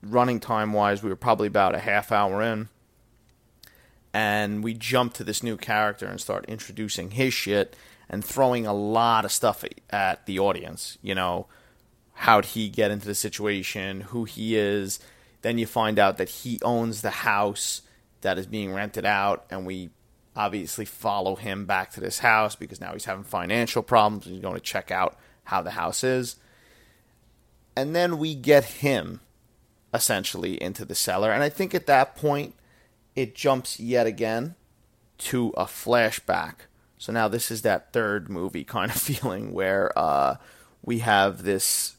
running 0.02 0.40
time 0.40 0.72
wise, 0.72 1.02
we 1.02 1.10
were 1.10 1.16
probably 1.16 1.46
about 1.46 1.74
a 1.74 1.78
half 1.78 2.10
hour 2.10 2.40
in. 2.40 2.70
And 4.14 4.64
we 4.64 4.72
jump 4.72 5.12
to 5.14 5.24
this 5.24 5.42
new 5.42 5.58
character 5.58 6.06
and 6.06 6.18
start 6.18 6.46
introducing 6.46 7.10
his 7.10 7.34
shit 7.34 7.76
and 8.08 8.24
throwing 8.24 8.66
a 8.66 8.72
lot 8.72 9.26
of 9.26 9.30
stuff 9.30 9.62
at 9.90 10.24
the 10.24 10.38
audience. 10.38 10.96
You 11.02 11.14
know, 11.14 11.48
how'd 12.14 12.46
he 12.46 12.70
get 12.70 12.90
into 12.90 13.06
the 13.06 13.14
situation, 13.14 14.00
who 14.00 14.24
he 14.24 14.56
is. 14.56 15.00
Then 15.42 15.58
you 15.58 15.66
find 15.66 15.98
out 15.98 16.16
that 16.16 16.30
he 16.30 16.58
owns 16.62 17.02
the 17.02 17.10
house 17.10 17.82
that 18.20 18.38
is 18.38 18.46
being 18.46 18.72
rented 18.72 19.04
out, 19.04 19.44
and 19.50 19.66
we 19.66 19.90
obviously 20.36 20.84
follow 20.84 21.36
him 21.36 21.66
back 21.66 21.90
to 21.90 22.00
this 22.00 22.20
house 22.20 22.54
because 22.54 22.80
now 22.80 22.92
he's 22.92 23.04
having 23.04 23.24
financial 23.24 23.82
problems 23.82 24.26
and 24.26 24.34
he's 24.34 24.42
going 24.42 24.54
to 24.54 24.60
check 24.60 24.90
out 24.90 25.16
how 25.44 25.60
the 25.62 25.72
house 25.72 26.04
is. 26.04 26.36
And 27.76 27.94
then 27.94 28.18
we 28.18 28.34
get 28.34 28.64
him 28.64 29.20
essentially 29.92 30.60
into 30.62 30.84
the 30.84 30.94
cellar. 30.94 31.32
And 31.32 31.42
I 31.42 31.48
think 31.48 31.74
at 31.74 31.86
that 31.86 32.14
point, 32.14 32.54
it 33.16 33.34
jumps 33.34 33.80
yet 33.80 34.06
again 34.06 34.54
to 35.18 35.48
a 35.56 35.64
flashback. 35.64 36.54
So 36.98 37.12
now 37.12 37.28
this 37.28 37.50
is 37.50 37.62
that 37.62 37.92
third 37.92 38.28
movie 38.28 38.64
kind 38.76 38.90
of 38.90 38.96
feeling 38.96 39.52
where 39.52 39.96
uh, 39.98 40.36
we 40.82 41.00
have 41.00 41.42
this 41.42 41.96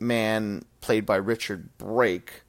man 0.00 0.64
played 0.80 1.06
by 1.06 1.16
Richard 1.16 1.76
Brake 1.78 2.42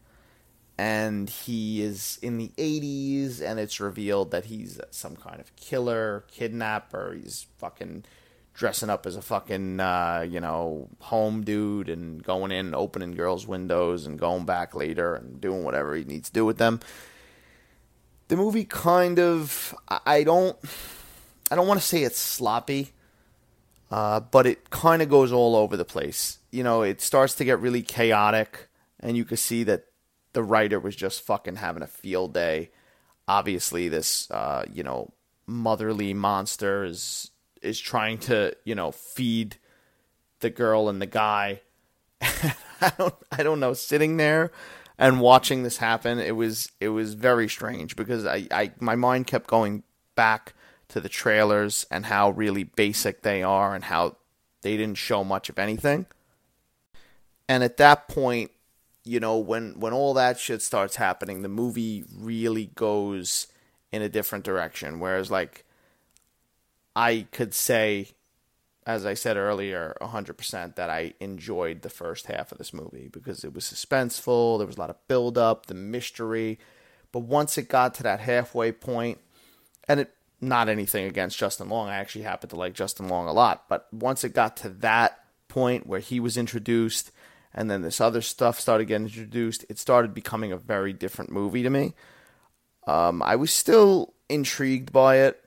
and 0.78 1.30
he 1.30 1.82
is 1.82 2.18
in 2.22 2.38
the 2.38 2.52
80s 2.58 3.42
and 3.42 3.60
it's 3.60 3.80
revealed 3.80 4.32
that 4.32 4.46
he's 4.46 4.80
some 4.90 5.16
kind 5.16 5.40
of 5.40 5.56
killer 5.56 6.26
kidnapper. 6.32 7.14
He's 7.14 7.46
fucking 7.58 8.06
dressing 8.54 8.90
up 8.90 9.06
as 9.06 9.16
a 9.16 9.22
fucking 9.22 9.80
uh, 9.80 10.26
you 10.28 10.40
know 10.40 10.88
home 11.00 11.44
dude 11.44 11.90
and 11.90 12.24
going 12.24 12.52
in 12.52 12.68
and 12.68 12.76
opening 12.76 13.12
girls 13.12 13.48
windows 13.48 14.06
and 14.06 14.20
going 14.20 14.46
back 14.46 14.76
later 14.76 15.16
and 15.16 15.42
doing 15.42 15.64
whatever 15.64 15.96
he 15.96 16.04
needs 16.04 16.30
to 16.30 16.34
do 16.34 16.46
with 16.46 16.58
them. 16.58 16.80
The 18.30 18.38
movie 18.38 18.66
kind 18.66 19.20
of 19.20 19.76
i 19.88 20.24
don't 20.24 20.58
i 21.52 21.56
don't 21.56 21.68
want 21.68 21.80
to 21.80 21.86
say 21.86 22.04
it's 22.04 22.18
sloppy 22.18 22.94
uh, 23.92 24.20
but 24.22 24.48
it 24.48 24.72
kind 24.72 25.04
of 25.04 25.10
goes 25.10 25.32
all 25.32 25.56
over 25.56 25.78
the 25.78 25.86
place. 25.86 26.40
You 26.50 26.64
know 26.64 26.82
it 26.82 27.00
starts 27.00 27.36
to 27.36 27.46
get 27.46 27.60
really 27.60 27.84
chaotic 27.84 28.70
and 29.00 29.16
you 29.16 29.26
can 29.26 29.38
see 29.38 29.64
that 29.66 29.86
the 30.34 30.44
writer 30.44 30.80
was 30.80 30.96
just 30.96 31.22
fucking 31.22 31.58
having 31.58 31.84
a 31.84 31.88
field 31.88 32.34
day. 32.34 32.72
Obviously, 33.28 33.90
this 33.90 34.30
uh, 34.32 34.66
you 34.72 34.84
know 34.84 35.14
motherly 35.46 36.14
monster 36.14 36.84
is 36.84 37.32
is 37.62 37.80
trying 37.80 38.18
to 38.18 38.56
you 38.66 38.76
know 38.76 38.92
feed 38.92 39.58
the 40.40 40.50
girl 40.50 40.90
and 40.90 41.02
the 41.02 41.08
guy. 41.08 41.62
I 42.22 42.92
don't 42.98 43.16
I 43.32 43.44
don't 43.44 43.60
know. 43.60 43.74
Sitting 43.74 44.18
there 44.18 44.52
and 44.98 45.22
watching 45.22 45.64
this 45.64 45.78
happen, 45.78 46.20
it 46.20 46.36
was 46.36 46.70
it 46.80 46.90
was 46.90 47.14
very 47.14 47.48
strange 47.48 47.96
because 47.96 48.26
I, 48.26 48.48
I 48.52 48.72
my 48.80 48.96
mind 48.96 49.28
kept 49.28 49.48
going 49.48 49.84
back 50.16 50.54
to 50.90 51.00
the 51.00 51.10
trailers 51.10 51.86
and 51.90 52.06
how 52.06 52.30
really 52.32 52.64
basic 52.64 53.22
they 53.22 53.42
are 53.42 53.74
and 53.74 53.86
how 53.86 54.18
they 54.62 54.78
didn't 54.78 54.98
show 54.98 55.24
much 55.24 55.50
of 55.50 55.58
anything. 55.58 56.06
And 57.50 57.64
at 57.64 57.78
that 57.78 58.08
point, 58.08 58.52
you 59.06 59.20
know, 59.20 59.38
when 59.38 59.80
when 59.80 59.94
all 59.94 60.14
that 60.14 60.40
shit 60.40 60.62
starts 60.62 60.96
happening, 60.96 61.42
the 61.42 61.50
movie 61.50 62.06
really 62.16 62.68
goes 62.76 63.48
in 63.92 64.02
a 64.02 64.10
different 64.10 64.46
direction. 64.46 65.00
Whereas, 65.00 65.30
like, 65.30 65.66
I 66.96 67.28
could 67.32 67.54
say, 67.54 68.10
as 68.86 69.06
I 69.06 69.14
said 69.14 69.38
earlier, 69.38 69.96
hundred 70.02 70.38
percent 70.38 70.76
that 70.78 70.90
I 70.90 71.14
enjoyed 71.20 71.82
the 71.82 71.90
first 71.90 72.28
half 72.28 72.52
of 72.52 72.58
this 72.58 72.74
movie 72.74 73.10
because 73.12 73.44
it 73.44 73.54
was 73.54 73.66
suspenseful. 73.66 74.58
There 74.58 74.68
was 74.68 74.78
a 74.78 74.80
lot 74.80 74.90
of 74.90 75.08
build 75.08 75.38
up, 75.38 75.66
the 75.66 75.74
mystery. 75.74 76.60
But 77.12 77.20
once 77.20 77.58
it 77.58 77.70
got 77.70 77.94
to 77.96 78.04
that 78.04 78.22
halfway 78.22 78.72
point, 78.72 79.20
and 79.88 80.00
it 80.00 80.16
not 80.42 80.68
anything 80.70 81.06
against 81.06 81.38
Justin 81.38 81.70
Long, 81.70 81.90
I 81.90 81.96
actually 81.96 82.24
happen 82.24 82.50
to 82.50 82.56
like 82.56 82.74
Justin 82.74 83.08
Long 83.08 83.28
a 83.28 83.34
lot. 83.34 83.66
But 83.68 83.88
once 83.94 84.24
it 84.24 84.34
got 84.34 84.58
to 84.58 84.70
that 84.70 85.20
point 85.48 85.88
where 85.88 86.00
he 86.00 86.20
was 86.20 86.38
introduced 86.38 87.12
and 87.54 87.70
then 87.70 87.82
this 87.82 88.02
other 88.02 88.22
stuff 88.22 88.60
started 88.60 88.86
getting 88.86 89.08
introduced, 89.08 89.66
it 89.70 89.78
started 89.78 90.14
becoming 90.14 90.52
a 90.52 90.58
very 90.58 90.94
different 90.94 91.32
movie 91.32 91.64
to 91.64 91.70
me. 91.70 91.94
Um, 92.88 93.22
I 93.22 93.36
was 93.36 93.52
still 93.52 94.14
intrigued 94.30 94.92
by 94.92 95.18
it. 95.18 95.40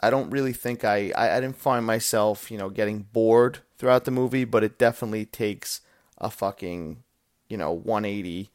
I 0.00 0.10
don't 0.10 0.30
really 0.30 0.52
think 0.52 0.84
I, 0.84 1.12
I, 1.16 1.36
I 1.36 1.40
didn't 1.40 1.56
find 1.56 1.86
myself, 1.86 2.50
you 2.50 2.58
know, 2.58 2.68
getting 2.68 3.06
bored 3.12 3.60
throughout 3.78 4.04
the 4.04 4.10
movie, 4.10 4.44
but 4.44 4.64
it 4.64 4.78
definitely 4.78 5.24
takes 5.24 5.80
a 6.18 6.30
fucking, 6.30 7.02
you 7.48 7.56
know, 7.56 7.72
180 7.72 8.50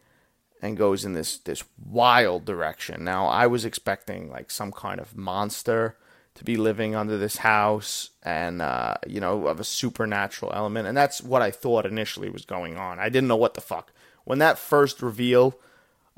and 0.61 0.77
goes 0.77 1.05
in 1.05 1.13
this 1.13 1.37
this 1.37 1.63
wild 1.83 2.45
direction. 2.45 3.03
Now, 3.03 3.27
I 3.27 3.47
was 3.47 3.65
expecting 3.65 4.29
like 4.29 4.51
some 4.51 4.71
kind 4.71 4.99
of 4.99 5.15
monster 5.15 5.95
to 6.37 6.43
be 6.43 6.55
living 6.55 6.95
under 6.95 7.17
this 7.17 7.37
house 7.37 8.11
and 8.23 8.61
uh, 8.61 8.95
you 9.05 9.19
know 9.19 9.47
of 9.47 9.59
a 9.59 9.63
supernatural 9.63 10.51
element 10.53 10.87
and 10.87 10.95
that's 10.95 11.21
what 11.21 11.41
i 11.41 11.51
thought 11.51 11.85
initially 11.85 12.29
was 12.29 12.45
going 12.45 12.77
on 12.77 12.99
i 12.99 13.09
didn't 13.09 13.27
know 13.27 13.35
what 13.35 13.53
the 13.53 13.61
fuck 13.61 13.91
when 14.23 14.39
that 14.39 14.57
first 14.57 15.01
reveal 15.01 15.57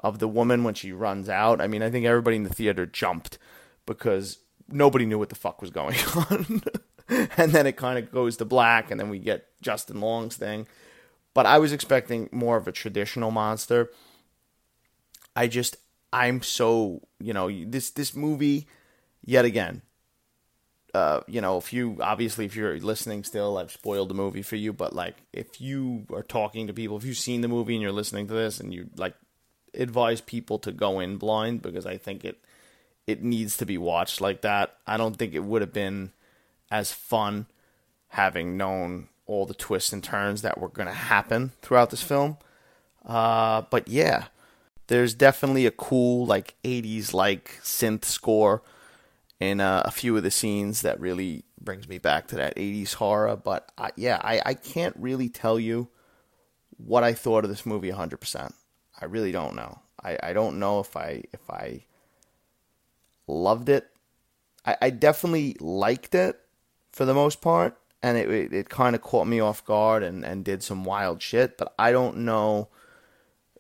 of 0.04 0.20
the 0.20 0.28
woman 0.28 0.64
when 0.64 0.74
she 0.74 0.92
runs 0.92 1.30
out. 1.30 1.62
I 1.62 1.68
mean, 1.68 1.84
I 1.84 1.90
think 1.90 2.06
everybody 2.06 2.38
in 2.38 2.44
the 2.44 2.54
theater 2.54 2.86
jumped 2.86 3.38
because 3.86 4.40
nobody 4.68 5.06
knew 5.06 5.20
what 5.20 5.30
the 5.30 5.36
fuck 5.36 5.62
was 5.62 5.72
going 5.72 5.98
on. 6.16 6.62
and 7.10 7.52
then 7.52 7.68
it 7.68 7.78
kind 7.78 8.00
of 8.00 8.12
goes 8.12 8.38
to 8.38 8.46
black, 8.46 8.92
and 8.92 9.00
then 9.00 9.10
we 9.10 9.20
get 9.20 9.48
Justin 9.62 10.00
Long's 10.00 10.38
thing. 10.38 10.68
But 11.34 11.46
I 11.46 11.60
was 11.60 11.74
expecting 11.74 12.30
more 12.32 12.58
of 12.58 12.68
a 12.68 12.72
traditional 12.72 13.32
monster. 13.32 13.92
I 15.36 15.48
just, 15.48 15.78
I'm 16.12 16.42
so, 16.42 17.02
you 17.20 17.34
know, 17.34 17.50
this 17.66 17.92
this 17.92 18.16
movie, 18.16 18.68
yet 19.24 19.46
again. 19.46 19.82
Uh, 20.94 21.22
you 21.28 21.40
know, 21.40 21.58
if 21.58 21.72
you 21.72 21.98
obviously 22.02 22.46
if 22.46 22.56
you're 22.56 22.80
listening 22.80 23.24
still, 23.24 23.58
I've 23.58 23.72
spoiled 23.72 24.10
the 24.10 24.16
movie 24.16 24.42
for 24.42 24.56
you. 24.56 24.74
But 24.74 24.94
like, 24.94 25.16
if 25.32 25.62
you 25.62 26.06
are 26.12 26.24
talking 26.24 26.68
to 26.68 26.74
people, 26.74 26.98
if 26.98 27.04
you've 27.04 27.18
seen 27.18 27.42
the 27.42 27.48
movie 27.48 27.76
and 27.76 27.82
you're 27.82 27.92
listening 27.92 28.28
to 28.28 28.34
this, 28.34 28.60
and 28.60 28.74
you 28.74 28.90
like 28.96 29.16
advise 29.74 30.22
people 30.22 30.58
to 30.60 30.72
go 30.72 31.00
in 31.00 31.18
blind 31.18 31.62
because 31.62 31.86
I 31.86 31.98
think 31.98 32.26
it 32.26 32.40
it 33.06 33.24
needs 33.24 33.58
to 33.58 33.66
be 33.66 33.78
watched 33.78 34.22
like 34.22 34.42
that. 34.42 34.78
I 34.86 34.98
don't 34.98 35.16
think 35.16 35.34
it 35.34 35.44
would 35.44 35.62
have 35.62 35.74
been 35.74 36.12
as 36.72 36.92
fun 36.92 37.48
having 38.10 38.58
known 38.58 39.08
all 39.26 39.46
the 39.46 39.54
twists 39.54 39.94
and 39.94 40.04
turns 40.04 40.42
that 40.42 40.60
were 40.60 40.70
going 40.70 40.88
to 40.88 40.94
happen 40.94 41.52
throughout 41.62 41.92
this 41.92 42.02
film. 42.02 42.38
Uh, 43.06 43.62
but 43.70 43.88
yeah, 43.88 44.26
there's 44.88 45.14
definitely 45.14 45.66
a 45.66 45.72
cool 45.72 46.26
like 46.26 46.56
80s 46.64 47.14
like 47.14 47.60
synth 47.64 48.06
score 48.06 48.62
in 49.40 49.62
uh, 49.62 49.84
a 49.86 49.92
few 49.92 50.16
of 50.18 50.24
the 50.24 50.32
scenes 50.32 50.82
that 50.82 51.00
really 51.00 51.46
brings 51.62 51.88
me 51.88 51.98
back 51.98 52.28
to 52.28 52.36
that 52.36 52.56
80s 52.56 52.96
horror. 52.96 53.36
But 53.36 53.72
yeah, 53.96 54.20
I, 54.22 54.42
I 54.46 54.54
can't 54.54 54.96
really 54.98 55.30
tell 55.30 55.60
you 55.60 55.90
what 56.78 57.04
I 57.04 57.14
thought 57.14 57.44
of 57.44 57.50
this 57.50 57.66
movie 57.66 57.92
100%. 57.92 58.54
I 59.02 59.06
really 59.06 59.32
don't 59.32 59.56
know. 59.56 59.80
I, 60.04 60.18
I 60.22 60.34
don't 60.34 60.60
know 60.60 60.80
if 60.80 60.96
I 60.96 61.24
if 61.34 61.50
I 61.50 61.86
loved 63.28 63.70
it. 63.70 63.88
I, 64.66 64.78
I 64.82 64.90
definitely 64.90 65.56
liked 65.60 66.16
it 66.16 66.40
for 66.92 67.06
the 67.06 67.14
most 67.14 67.42
part, 67.42 67.78
and 68.02 68.18
it 68.18 68.30
it, 68.30 68.54
it 68.54 68.70
kind 68.70 68.96
of 68.96 69.02
caught 69.02 69.28
me 69.28 69.40
off 69.40 69.66
guard 69.66 70.04
and, 70.04 70.26
and 70.26 70.46
did 70.46 70.64
some 70.64 70.84
wild 70.84 71.22
shit. 71.22 71.58
But 71.58 71.74
I 71.78 71.92
don't 71.92 72.20
know 72.20 72.70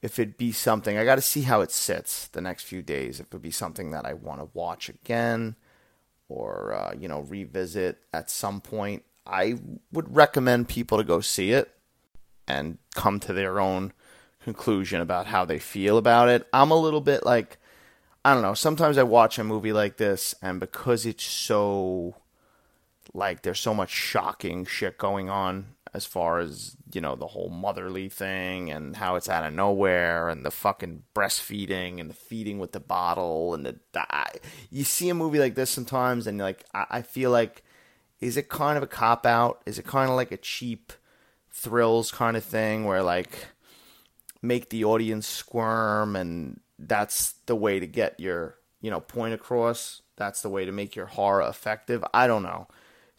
if 0.01 0.17
it'd 0.17 0.37
be 0.37 0.51
something. 0.51 0.97
I 0.97 1.05
got 1.05 1.15
to 1.15 1.21
see 1.21 1.41
how 1.41 1.61
it 1.61 1.71
sits 1.71 2.27
the 2.27 2.41
next 2.41 2.63
few 2.63 2.81
days. 2.81 3.19
If 3.19 3.27
it'd 3.27 3.41
be 3.41 3.51
something 3.51 3.91
that 3.91 4.05
I 4.05 4.13
want 4.13 4.39
to 4.39 4.49
watch 4.53 4.87
again, 4.89 5.55
or 6.29 6.73
uh, 6.73 6.93
you 6.97 7.07
know 7.07 7.21
revisit 7.21 7.97
at 8.13 8.29
some 8.29 8.61
point. 8.61 9.03
I 9.25 9.57
would 9.91 10.15
recommend 10.15 10.69
people 10.69 10.97
to 10.97 11.03
go 11.03 11.19
see 11.19 11.51
it 11.51 11.75
and 12.47 12.77
come 12.95 13.19
to 13.19 13.33
their 13.33 13.59
own 13.59 13.93
conclusion 14.43 15.01
about 15.01 15.27
how 15.27 15.45
they 15.45 15.59
feel 15.59 15.97
about 15.97 16.29
it. 16.29 16.47
I'm 16.53 16.71
a 16.71 16.79
little 16.79 17.01
bit 17.01 17.25
like 17.25 17.57
I 18.23 18.33
don't 18.33 18.43
know. 18.43 18.53
Sometimes 18.53 18.97
I 18.97 19.03
watch 19.03 19.39
a 19.39 19.43
movie 19.43 19.73
like 19.73 19.97
this, 19.97 20.35
and 20.41 20.59
because 20.59 21.05
it's 21.05 21.23
so 21.23 22.15
like 23.13 23.41
there's 23.41 23.59
so 23.59 23.73
much 23.73 23.89
shocking 23.89 24.65
shit 24.65 24.97
going 24.97 25.29
on 25.29 25.65
as 25.93 26.05
far 26.05 26.39
as 26.39 26.77
you 26.93 27.01
know 27.01 27.15
the 27.15 27.27
whole 27.27 27.49
motherly 27.49 28.09
thing 28.09 28.69
and 28.69 28.95
how 28.95 29.15
it's 29.15 29.29
out 29.29 29.45
of 29.45 29.53
nowhere 29.53 30.29
and 30.29 30.45
the 30.45 30.51
fucking 30.51 31.03
breastfeeding 31.15 31.99
and 31.99 32.09
the 32.09 32.15
feeding 32.15 32.59
with 32.59 32.71
the 32.73 32.79
bottle 32.79 33.53
and 33.53 33.65
the, 33.65 33.75
the 33.93 34.05
you 34.69 34.83
see 34.83 35.09
a 35.09 35.13
movie 35.13 35.39
like 35.39 35.55
this 35.55 35.69
sometimes 35.69 36.27
and 36.27 36.37
like 36.37 36.63
I, 36.73 36.85
I 36.89 37.01
feel 37.01 37.31
like 37.31 37.63
is 38.19 38.37
it 38.37 38.49
kind 38.49 38.75
of 38.75 38.83
a 38.83 38.87
cop 38.87 39.25
out? 39.25 39.61
Is 39.65 39.79
it 39.79 39.85
kind 39.85 40.09
of 40.09 40.15
like 40.15 40.31
a 40.31 40.37
cheap 40.37 40.91
thrills 41.51 42.11
kind 42.11 42.35
of 42.35 42.43
thing 42.43 42.83
where 42.83 43.01
like 43.01 43.47
make 44.41 44.69
the 44.69 44.83
audience 44.83 45.25
squirm 45.25 46.15
and 46.15 46.59
that's 46.77 47.31
the 47.45 47.55
way 47.55 47.79
to 47.79 47.87
get 47.87 48.19
your 48.19 48.55
you 48.81 48.91
know 48.91 48.99
point 48.99 49.33
across? 49.33 50.01
That's 50.17 50.41
the 50.41 50.49
way 50.49 50.65
to 50.65 50.71
make 50.71 50.95
your 50.95 51.05
horror 51.07 51.47
effective? 51.47 52.03
I 52.13 52.27
don't 52.27 52.43
know 52.43 52.67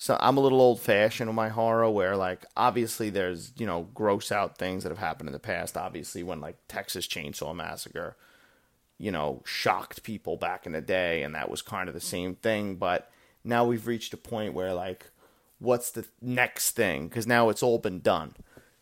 so 0.03 0.17
I'm 0.19 0.39
a 0.39 0.41
little 0.41 0.63
old 0.63 0.81
fashioned 0.81 1.29
with 1.29 1.37
my 1.37 1.51
horror 1.51 1.91
where 1.91 2.17
like 2.17 2.47
obviously 2.57 3.11
there's, 3.11 3.53
you 3.59 3.67
know, 3.67 3.87
gross 3.93 4.33
out 4.33 4.57
things 4.57 4.83
that 4.83 4.89
have 4.89 4.97
happened 4.99 5.29
in 5.29 5.35
the 5.35 5.39
past. 5.39 5.77
Obviously 5.77 6.23
when 6.23 6.41
like 6.41 6.57
Texas 6.69 7.07
Chainsaw 7.07 7.55
Massacre, 7.55 8.17
you 8.97 9.11
know, 9.11 9.43
shocked 9.45 10.03
people 10.03 10.39
back 10.39 10.65
in 10.65 10.73
the 10.73 10.81
day 10.81 11.23
and 11.23 11.35
that 11.35 11.51
was 11.51 11.61
kind 11.61 11.87
of 11.87 11.95
the 11.95 12.01
same 12.01 12.35
thing, 12.35 12.77
but 12.77 13.11
now 13.45 13.67
we've 13.67 13.87
reached 13.87 14.15
a 14.15 14.17
point 14.17 14.55
where 14.55 14.73
like 14.73 15.11
what's 15.59 15.91
the 15.91 16.07
next 16.23 16.71
thing 16.71 17.07
because 17.07 17.27
now 17.27 17.51
it's 17.51 17.63
all 17.63 17.79
been 17.79 18.01
done. 18.01 18.35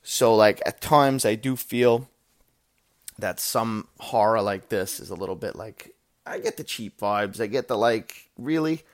So 0.05 0.37
like 0.37 0.63
at 0.65 0.81
times 0.81 1.27
I 1.27 1.35
do 1.35 1.57
feel 1.57 2.09
that 3.19 3.41
some 3.41 3.89
horror 3.99 4.41
like 4.41 4.69
this 4.69 5.01
is 5.01 5.11
a 5.11 5.17
little 5.17 5.35
bit 5.35 5.57
like 5.57 5.97
I 6.25 6.39
get 6.39 6.59
the 6.59 6.63
cheap 6.63 7.01
vibes. 7.01 7.41
I 7.41 7.49
get 7.49 7.67
the 7.67 7.77
like 7.77 8.31
really 8.39 8.85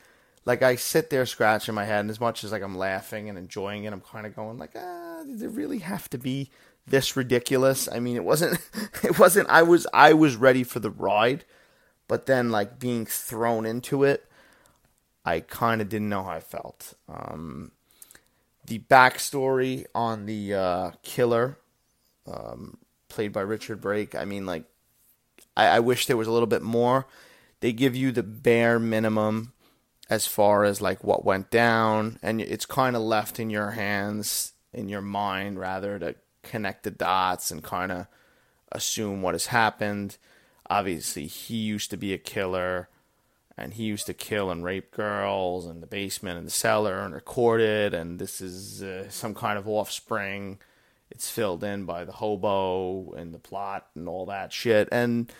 like 0.44 0.62
I 0.62 0.76
sit 0.76 1.10
there 1.10 1.26
scratching 1.26 1.74
my 1.74 1.84
head, 1.84 2.00
and 2.00 2.10
as 2.10 2.20
much 2.20 2.44
as 2.44 2.52
like 2.52 2.62
I'm 2.62 2.76
laughing 2.76 3.28
and 3.28 3.38
enjoying 3.38 3.84
it, 3.84 3.92
I'm 3.92 4.00
kind 4.00 4.26
of 4.26 4.36
going 4.36 4.58
like, 4.58 4.72
ah, 4.76 5.22
did 5.24 5.42
it 5.42 5.48
really 5.48 5.78
have 5.78 6.10
to 6.10 6.18
be 6.18 6.50
this 6.86 7.16
ridiculous? 7.16 7.88
I 7.90 8.00
mean, 8.00 8.16
it 8.16 8.24
wasn't. 8.24 8.58
It 9.02 9.18
wasn't. 9.18 9.48
I 9.50 9.62
was. 9.62 9.86
I 9.92 10.12
was 10.14 10.36
ready 10.36 10.64
for 10.64 10.80
the 10.80 10.90
ride, 10.90 11.44
but 12.08 12.26
then 12.26 12.50
like 12.50 12.78
being 12.78 13.04
thrown 13.04 13.66
into 13.66 14.02
it, 14.02 14.26
I 15.24 15.40
kind 15.40 15.80
of 15.80 15.88
didn't 15.88 16.08
know 16.08 16.22
how 16.22 16.30
I 16.30 16.40
felt. 16.40 16.94
Um, 17.08 17.72
the 18.66 18.78
backstory 18.78 19.84
on 19.94 20.26
the 20.26 20.54
uh, 20.54 20.90
killer, 21.02 21.58
um, 22.26 22.78
played 23.08 23.32
by 23.32 23.42
Richard 23.42 23.80
Brake. 23.80 24.14
I 24.14 24.24
mean, 24.24 24.46
like, 24.46 24.64
I, 25.56 25.66
I 25.66 25.80
wish 25.80 26.06
there 26.06 26.16
was 26.16 26.28
a 26.28 26.32
little 26.32 26.46
bit 26.46 26.62
more. 26.62 27.06
They 27.60 27.72
give 27.72 27.94
you 27.96 28.12
the 28.12 28.22
bare 28.22 28.78
minimum 28.78 29.53
as 30.10 30.26
far 30.26 30.64
as 30.64 30.80
like 30.80 31.02
what 31.02 31.24
went 31.24 31.50
down 31.50 32.18
and 32.22 32.40
it's 32.40 32.66
kind 32.66 32.94
of 32.94 33.02
left 33.02 33.40
in 33.40 33.50
your 33.50 33.72
hands 33.72 34.52
in 34.72 34.88
your 34.88 35.00
mind 35.00 35.58
rather 35.58 35.98
to 35.98 36.14
connect 36.42 36.82
the 36.82 36.90
dots 36.90 37.50
and 37.50 37.62
kind 37.62 37.90
of 37.90 38.06
assume 38.72 39.22
what 39.22 39.34
has 39.34 39.46
happened. 39.46 40.18
Obviously 40.68 41.26
he 41.26 41.56
used 41.56 41.90
to 41.90 41.96
be 41.96 42.12
a 42.12 42.18
killer 42.18 42.88
and 43.56 43.74
he 43.74 43.84
used 43.84 44.06
to 44.06 44.14
kill 44.14 44.50
and 44.50 44.64
rape 44.64 44.90
girls 44.90 45.66
in 45.66 45.80
the 45.80 45.86
basement 45.86 46.36
and 46.36 46.46
the 46.46 46.52
cellar 46.52 47.00
and 47.00 47.14
record 47.14 47.60
it 47.60 47.94
and 47.94 48.18
this 48.18 48.40
is 48.40 48.82
uh, 48.82 49.08
some 49.08 49.34
kind 49.34 49.58
of 49.58 49.68
offspring. 49.68 50.58
It's 51.10 51.30
filled 51.30 51.64
in 51.64 51.84
by 51.84 52.04
the 52.04 52.12
hobo 52.12 53.12
and 53.12 53.32
the 53.32 53.38
plot 53.38 53.86
and 53.94 54.08
all 54.08 54.26
that 54.26 54.52
shit. 54.52 54.88
And 54.90 55.32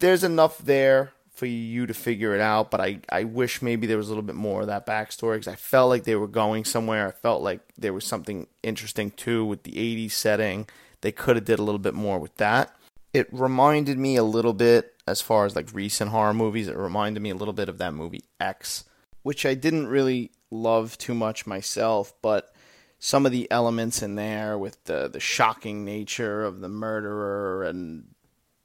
there's 0.00 0.24
enough 0.24 0.58
there 0.58 1.12
for 1.42 1.46
you 1.46 1.86
to 1.86 1.92
figure 1.92 2.36
it 2.36 2.40
out. 2.40 2.70
But 2.70 2.80
I, 2.80 3.00
I 3.08 3.24
wish 3.24 3.62
maybe 3.62 3.88
there 3.88 3.96
was 3.96 4.06
a 4.06 4.10
little 4.12 4.22
bit 4.22 4.36
more 4.36 4.60
of 4.60 4.68
that 4.68 4.86
backstory 4.86 5.34
because 5.34 5.48
I 5.48 5.56
felt 5.56 5.88
like 5.88 6.04
they 6.04 6.14
were 6.14 6.28
going 6.28 6.64
somewhere. 6.64 7.08
I 7.08 7.10
felt 7.10 7.42
like 7.42 7.62
there 7.76 7.92
was 7.92 8.04
something 8.04 8.46
interesting 8.62 9.10
too 9.10 9.44
with 9.44 9.64
the 9.64 9.72
80s 9.72 10.12
setting. 10.12 10.68
They 11.00 11.10
could 11.10 11.34
have 11.34 11.44
did 11.44 11.58
a 11.58 11.64
little 11.64 11.80
bit 11.80 11.94
more 11.94 12.20
with 12.20 12.36
that. 12.36 12.76
It 13.12 13.26
reminded 13.32 13.98
me 13.98 14.14
a 14.14 14.22
little 14.22 14.52
bit 14.52 14.94
as 15.08 15.20
far 15.20 15.44
as 15.44 15.56
like 15.56 15.74
recent 15.74 16.12
horror 16.12 16.32
movies. 16.32 16.68
It 16.68 16.76
reminded 16.76 17.18
me 17.18 17.30
a 17.30 17.34
little 17.34 17.54
bit 17.54 17.68
of 17.68 17.78
that 17.78 17.92
movie 17.92 18.22
X, 18.38 18.84
which 19.24 19.44
I 19.44 19.54
didn't 19.54 19.88
really 19.88 20.30
love 20.52 20.96
too 20.96 21.12
much 21.12 21.44
myself, 21.44 22.14
but 22.22 22.54
some 23.00 23.26
of 23.26 23.32
the 23.32 23.50
elements 23.50 24.00
in 24.00 24.14
there 24.14 24.56
with 24.56 24.84
the 24.84 25.08
the 25.08 25.18
shocking 25.18 25.84
nature 25.84 26.44
of 26.44 26.60
the 26.60 26.68
murderer 26.68 27.64
and 27.64 28.11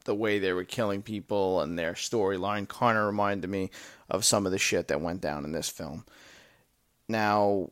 the 0.07 0.15
way 0.15 0.39
they 0.39 0.53
were 0.53 0.63
killing 0.63 1.03
people 1.03 1.61
and 1.61 1.77
their 1.77 1.93
storyline 1.93 2.67
kind 2.67 2.97
of 2.97 3.05
reminded 3.05 3.47
me 3.47 3.69
of 4.09 4.25
some 4.25 4.47
of 4.47 4.51
the 4.51 4.57
shit 4.57 4.87
that 4.87 5.01
went 5.01 5.21
down 5.21 5.45
in 5.45 5.51
this 5.51 5.69
film. 5.69 6.03
Now, 7.07 7.69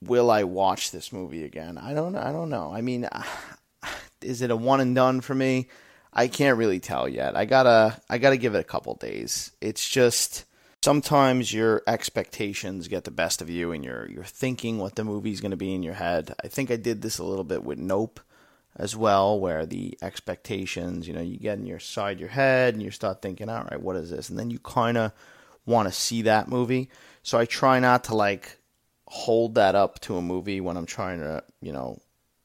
will 0.00 0.30
I 0.30 0.44
watch 0.44 0.90
this 0.90 1.12
movie 1.12 1.44
again? 1.44 1.76
I 1.76 1.92
don't. 1.92 2.16
I 2.16 2.32
don't 2.32 2.48
know. 2.48 2.72
I 2.72 2.80
mean, 2.80 3.06
is 4.22 4.40
it 4.40 4.50
a 4.50 4.56
one 4.56 4.80
and 4.80 4.94
done 4.94 5.20
for 5.20 5.34
me? 5.34 5.68
I 6.14 6.28
can't 6.28 6.58
really 6.58 6.80
tell 6.80 7.08
yet. 7.08 7.36
I 7.36 7.44
gotta. 7.44 8.00
I 8.08 8.16
gotta 8.16 8.38
give 8.38 8.54
it 8.54 8.60
a 8.60 8.64
couple 8.64 8.94
days. 8.94 9.52
It's 9.60 9.86
just 9.88 10.44
sometimes 10.82 11.52
your 11.52 11.82
expectations 11.86 12.88
get 12.88 13.04
the 13.04 13.10
best 13.10 13.42
of 13.42 13.50
you, 13.50 13.72
and 13.72 13.84
you're 13.84 14.08
you're 14.10 14.24
thinking 14.24 14.78
what 14.78 14.94
the 14.94 15.04
movie's 15.04 15.40
gonna 15.40 15.56
be 15.56 15.74
in 15.74 15.82
your 15.82 15.94
head. 15.94 16.34
I 16.42 16.48
think 16.48 16.70
I 16.70 16.76
did 16.76 17.02
this 17.02 17.18
a 17.18 17.24
little 17.24 17.44
bit 17.44 17.64
with 17.64 17.78
Nope 17.78 18.20
as 18.76 18.96
well, 18.96 19.38
where 19.38 19.66
the 19.66 19.98
expectations, 20.02 21.06
you 21.06 21.14
know, 21.14 21.20
you 21.20 21.38
get 21.38 21.58
in 21.58 21.66
your 21.66 21.78
side 21.78 22.20
your 22.20 22.30
head 22.30 22.74
and 22.74 22.82
you 22.82 22.90
start 22.90 23.20
thinking, 23.20 23.48
all 23.48 23.64
right, 23.70 23.80
what 23.80 23.96
is 23.96 24.10
this? 24.10 24.30
And 24.30 24.38
then 24.38 24.50
you 24.50 24.58
kind 24.58 24.96
of 24.96 25.12
want 25.66 25.88
to 25.88 25.94
see 25.94 26.22
that 26.22 26.48
movie. 26.48 26.88
So 27.22 27.38
I 27.38 27.44
try 27.44 27.78
not 27.78 28.04
to 28.04 28.14
like 28.14 28.58
hold 29.06 29.56
that 29.56 29.74
up 29.74 30.00
to 30.00 30.16
a 30.16 30.22
movie 30.22 30.60
when 30.60 30.76
I'm 30.76 30.86
trying 30.86 31.20
to, 31.20 31.44
you 31.60 31.72
know, 31.72 32.00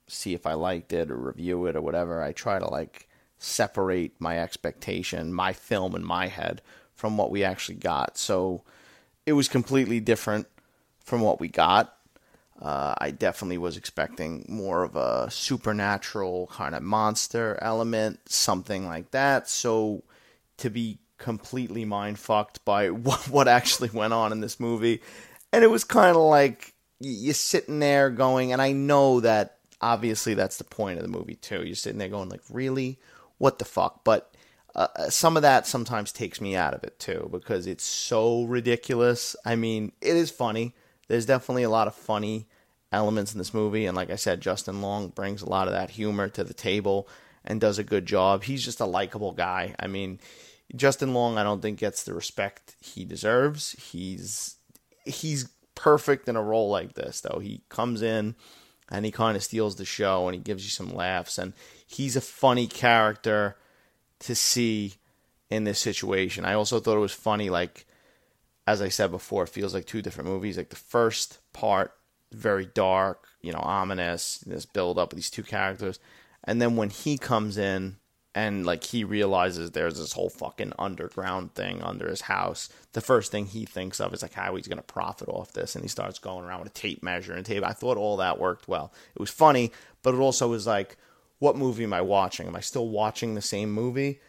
see 0.08 0.34
if 0.34 0.46
I 0.46 0.54
liked 0.54 0.94
it 0.94 1.12
or 1.12 1.18
review 1.18 1.66
it 1.66 1.76
or 1.76 1.82
whatever. 1.82 2.22
I 2.22 2.34
try 2.34 2.60
to 2.60 2.70
like 2.70 3.08
separate 3.38 4.20
my 4.20 4.40
expectation, 4.40 5.34
my 5.34 5.54
film 5.54 5.96
in 5.96 6.04
my 6.04 6.28
head 6.28 6.62
from 6.94 7.18
what 7.18 7.32
we 7.32 7.44
actually 7.44 7.76
got. 7.78 8.18
So 8.18 8.64
it 9.26 9.34
was 9.34 9.48
completely 9.48 10.00
different 10.00 10.48
from 11.00 11.22
what 11.22 11.40
we 11.40 11.48
got 11.48 11.97
uh, 12.62 12.96
I 12.98 13.12
definitely 13.12 13.58
was 13.58 13.78
expecting 13.78 14.46
more 14.48 14.84
of 14.84 14.96
a 14.96 15.30
supernatural 15.30 16.48
kind 16.48 16.74
of 16.74 16.82
monster 16.82 17.58
element, 17.62 18.20
something 18.30 18.86
like 18.86 19.12
that. 19.12 19.48
So 19.48 20.04
to 20.58 20.70
be 20.70 21.00
completely 21.18 21.86
mind 21.86 22.20
fucked 22.20 22.64
by 22.66 22.90
what, 22.90 23.30
what 23.30 23.48
actually 23.48 23.90
went 23.90 24.14
on 24.14 24.32
in 24.32 24.42
this 24.42 24.60
movie. 24.60 25.02
And 25.54 25.64
it 25.64 25.72
was 25.72 25.84
kind 25.84 26.16
of 26.16 26.24
like 26.24 26.74
you're 27.00 27.34
sitting 27.34 27.80
there 27.80 28.10
going, 28.10 28.52
and 28.52 28.62
I 28.62 28.72
know 28.72 29.20
that 29.20 29.60
obviously 29.80 30.34
that's 30.34 30.58
the 30.58 30.64
point 30.64 30.98
of 30.98 31.04
the 31.04 31.12
movie 31.12 31.36
too. 31.36 31.64
You're 31.64 31.76
sitting 31.76 32.00
there 32.00 32.10
going, 32.10 32.30
like, 32.30 32.42
really? 32.50 33.00
What 33.38 33.60
the 33.60 33.66
fuck? 33.66 34.04
But 34.04 34.34
uh, 34.76 34.88
uh, 34.96 35.10
some 35.10 35.36
of 35.36 35.44
that 35.44 35.68
sometimes 35.68 36.12
takes 36.12 36.42
me 36.42 36.56
out 36.56 36.74
of 36.74 36.84
it 36.84 37.00
too 37.00 37.30
because 37.32 37.68
it's 37.68 37.84
so 37.84 38.44
ridiculous. 38.44 39.36
I 39.46 39.56
mean, 39.56 39.92
it 40.02 40.16
is 40.16 40.32
funny. 40.32 40.74
There's 41.08 41.26
definitely 41.26 41.64
a 41.64 41.70
lot 41.70 41.88
of 41.88 41.96
funny 41.96 42.48
elements 42.92 43.34
in 43.34 43.38
this 43.38 43.54
movie, 43.54 43.86
and 43.86 43.96
like 43.96 44.10
I 44.10 44.16
said, 44.16 44.42
Justin 44.42 44.82
Long 44.82 45.10
brings 45.10 45.42
a 45.42 45.50
lot 45.50 45.68
of 45.68 45.74
that 45.74 45.92
humor 45.92 46.30
to 46.30 46.44
the 46.44 46.54
table 46.54 47.08
and 47.44 47.62
does 47.62 47.80
a 47.80 47.84
good 47.84 48.06
job. 48.06 48.44
He's 48.44 48.64
just 48.64 48.80
a 48.80 48.86
likable 48.86 49.32
guy. 49.32 49.76
I 49.80 49.88
mean, 49.88 50.20
Justin 50.76 51.14
Long, 51.14 51.38
I 51.38 51.44
don't 51.44 51.62
think 51.62 51.80
gets 51.80 52.04
the 52.04 52.14
respect 52.14 52.76
he 52.82 53.06
deserves. 53.06 53.72
He's 53.92 54.58
he's 55.06 55.50
perfect 55.76 56.28
in 56.28 56.36
a 56.36 56.44
role 56.44 56.70
like 56.70 56.94
this, 56.94 57.22
though. 57.22 57.40
He 57.40 57.62
comes 57.70 58.02
in 58.02 58.36
and 58.90 59.06
he 59.06 59.12
kind 59.12 59.38
of 59.38 59.44
steals 59.44 59.76
the 59.76 59.86
show 59.86 60.28
and 60.28 60.36
he 60.36 60.42
gives 60.42 60.64
you 60.64 60.70
some 60.70 60.94
laughs 60.94 61.38
and 61.38 61.54
he's 61.86 62.16
a 62.16 62.22
funny 62.22 62.68
character 62.68 63.56
to 64.20 64.36
see 64.36 64.96
in 65.50 65.64
this 65.64 65.80
situation. 65.80 66.46
I 66.46 66.54
also 66.54 66.80
thought 66.80 66.98
it 66.98 67.02
was 67.02 67.14
funny, 67.14 67.50
like 67.50 67.86
as 68.68 68.82
I 68.82 68.90
said 68.90 69.12
before, 69.12 69.44
it 69.44 69.50
feels 69.50 69.74
like 69.74 69.86
two 69.86 70.02
different 70.02 70.30
movies. 70.30 70.58
Like 70.58 70.70
the 70.70 70.76
first 70.76 71.40
part, 71.54 71.94
very 72.34 72.66
dark, 72.66 73.26
you 73.42 73.54
know, 73.54 73.62
ominous, 73.62 74.40
this 74.40 74.66
build 74.66 75.00
up 75.00 75.14
of 75.14 75.16
these 75.16 75.30
two 75.30 75.44
characters, 75.44 76.00
and 76.44 76.62
then 76.62 76.76
when 76.76 76.90
he 76.90 77.18
comes 77.18 77.58
in 77.58 77.96
and 78.36 78.66
like 78.66 78.84
he 78.84 79.04
realizes 79.04 79.72
there's 79.72 79.98
this 79.98 80.14
whole 80.14 80.30
fucking 80.30 80.74
underground 80.78 81.56
thing 81.56 81.82
under 81.82 82.10
his 82.10 82.22
house, 82.22 82.70
the 82.92 83.02
first 83.02 83.32
thing 83.32 83.46
he 83.46 83.66
thinks 83.66 84.02
of 84.02 84.14
is 84.14 84.22
like 84.22 84.34
how 84.34 84.56
he's 84.56 84.68
gonna 84.68 84.82
profit 84.82 85.30
off 85.30 85.54
this, 85.54 85.74
and 85.74 85.84
he 85.84 85.90
starts 85.90 86.20
going 86.20 86.44
around 86.44 86.60
with 86.60 86.70
a 86.70 86.74
tape 86.74 87.02
measure 87.02 87.34
and 87.34 87.46
tape. 87.46 87.64
I 87.64 87.72
thought 87.72 87.98
all 87.98 88.18
that 88.18 88.38
worked 88.38 88.68
well. 88.68 88.92
It 89.16 89.20
was 89.22 89.30
funny, 89.30 89.72
but 90.04 90.14
it 90.14 90.20
also 90.20 90.50
was 90.50 90.68
like 90.68 90.98
what 91.40 91.56
movie 91.56 91.84
am 91.84 91.94
I 91.94 92.02
watching? 92.02 92.48
Am 92.48 92.56
I 92.56 92.62
still 92.62 92.90
watching 92.90 93.36
the 93.36 93.42
same 93.42 93.72
movie? 93.72 94.20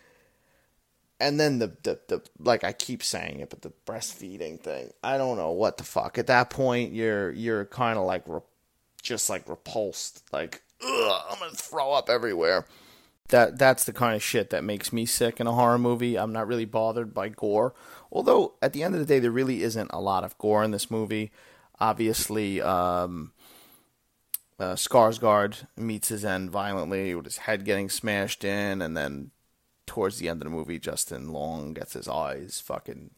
And 1.20 1.40
then 1.40 1.58
the, 1.58 1.72
the, 1.82 1.98
the 2.06 2.22
like 2.38 2.62
I 2.62 2.72
keep 2.72 3.02
saying 3.02 3.40
it, 3.40 3.50
but 3.50 3.62
the 3.62 3.72
breastfeeding 3.86 4.60
thing, 4.60 4.92
I 5.02 5.18
don't 5.18 5.36
know 5.36 5.50
what 5.50 5.76
the 5.76 5.84
fuck. 5.84 6.16
At 6.16 6.28
that 6.28 6.50
point, 6.50 6.92
you're 6.92 7.32
you're 7.32 7.64
kind 7.64 7.98
of 7.98 8.04
like 8.04 8.22
re- 8.26 8.40
just 9.02 9.28
like 9.28 9.48
repulsed, 9.48 10.22
like 10.32 10.62
Ugh, 10.84 11.22
I'm 11.30 11.38
gonna 11.38 11.52
throw 11.52 11.92
up 11.92 12.08
everywhere. 12.08 12.66
That 13.28 13.58
that's 13.58 13.84
the 13.84 13.92
kind 13.92 14.14
of 14.14 14.22
shit 14.22 14.50
that 14.50 14.64
makes 14.64 14.92
me 14.92 15.04
sick 15.06 15.40
in 15.40 15.46
a 15.46 15.52
horror 15.52 15.78
movie. 15.78 16.16
I'm 16.16 16.32
not 16.32 16.46
really 16.46 16.64
bothered 16.64 17.12
by 17.12 17.28
gore, 17.28 17.74
although 18.10 18.54
at 18.62 18.72
the 18.72 18.82
end 18.82 18.94
of 18.94 19.00
the 19.00 19.06
day, 19.06 19.18
there 19.18 19.30
really 19.30 19.62
isn't 19.62 19.90
a 19.92 20.00
lot 20.00 20.24
of 20.24 20.38
gore 20.38 20.64
in 20.64 20.70
this 20.70 20.90
movie. 20.90 21.30
Obviously, 21.80 22.60
um, 22.60 23.32
uh, 24.58 24.74
Skarsgård 24.74 25.66
meets 25.76 26.08
his 26.08 26.24
end 26.24 26.50
violently 26.50 27.14
with 27.14 27.26
his 27.26 27.38
head 27.38 27.64
getting 27.64 27.90
smashed 27.90 28.44
in, 28.44 28.80
and 28.80 28.96
then 28.96 29.30
towards 29.88 30.18
the 30.18 30.28
end 30.28 30.40
of 30.40 30.44
the 30.44 30.54
movie, 30.54 30.78
Justin 30.78 31.32
Long 31.32 31.74
gets 31.74 31.94
his 31.94 32.08
eyes 32.08 32.62
fucking. 32.64 33.10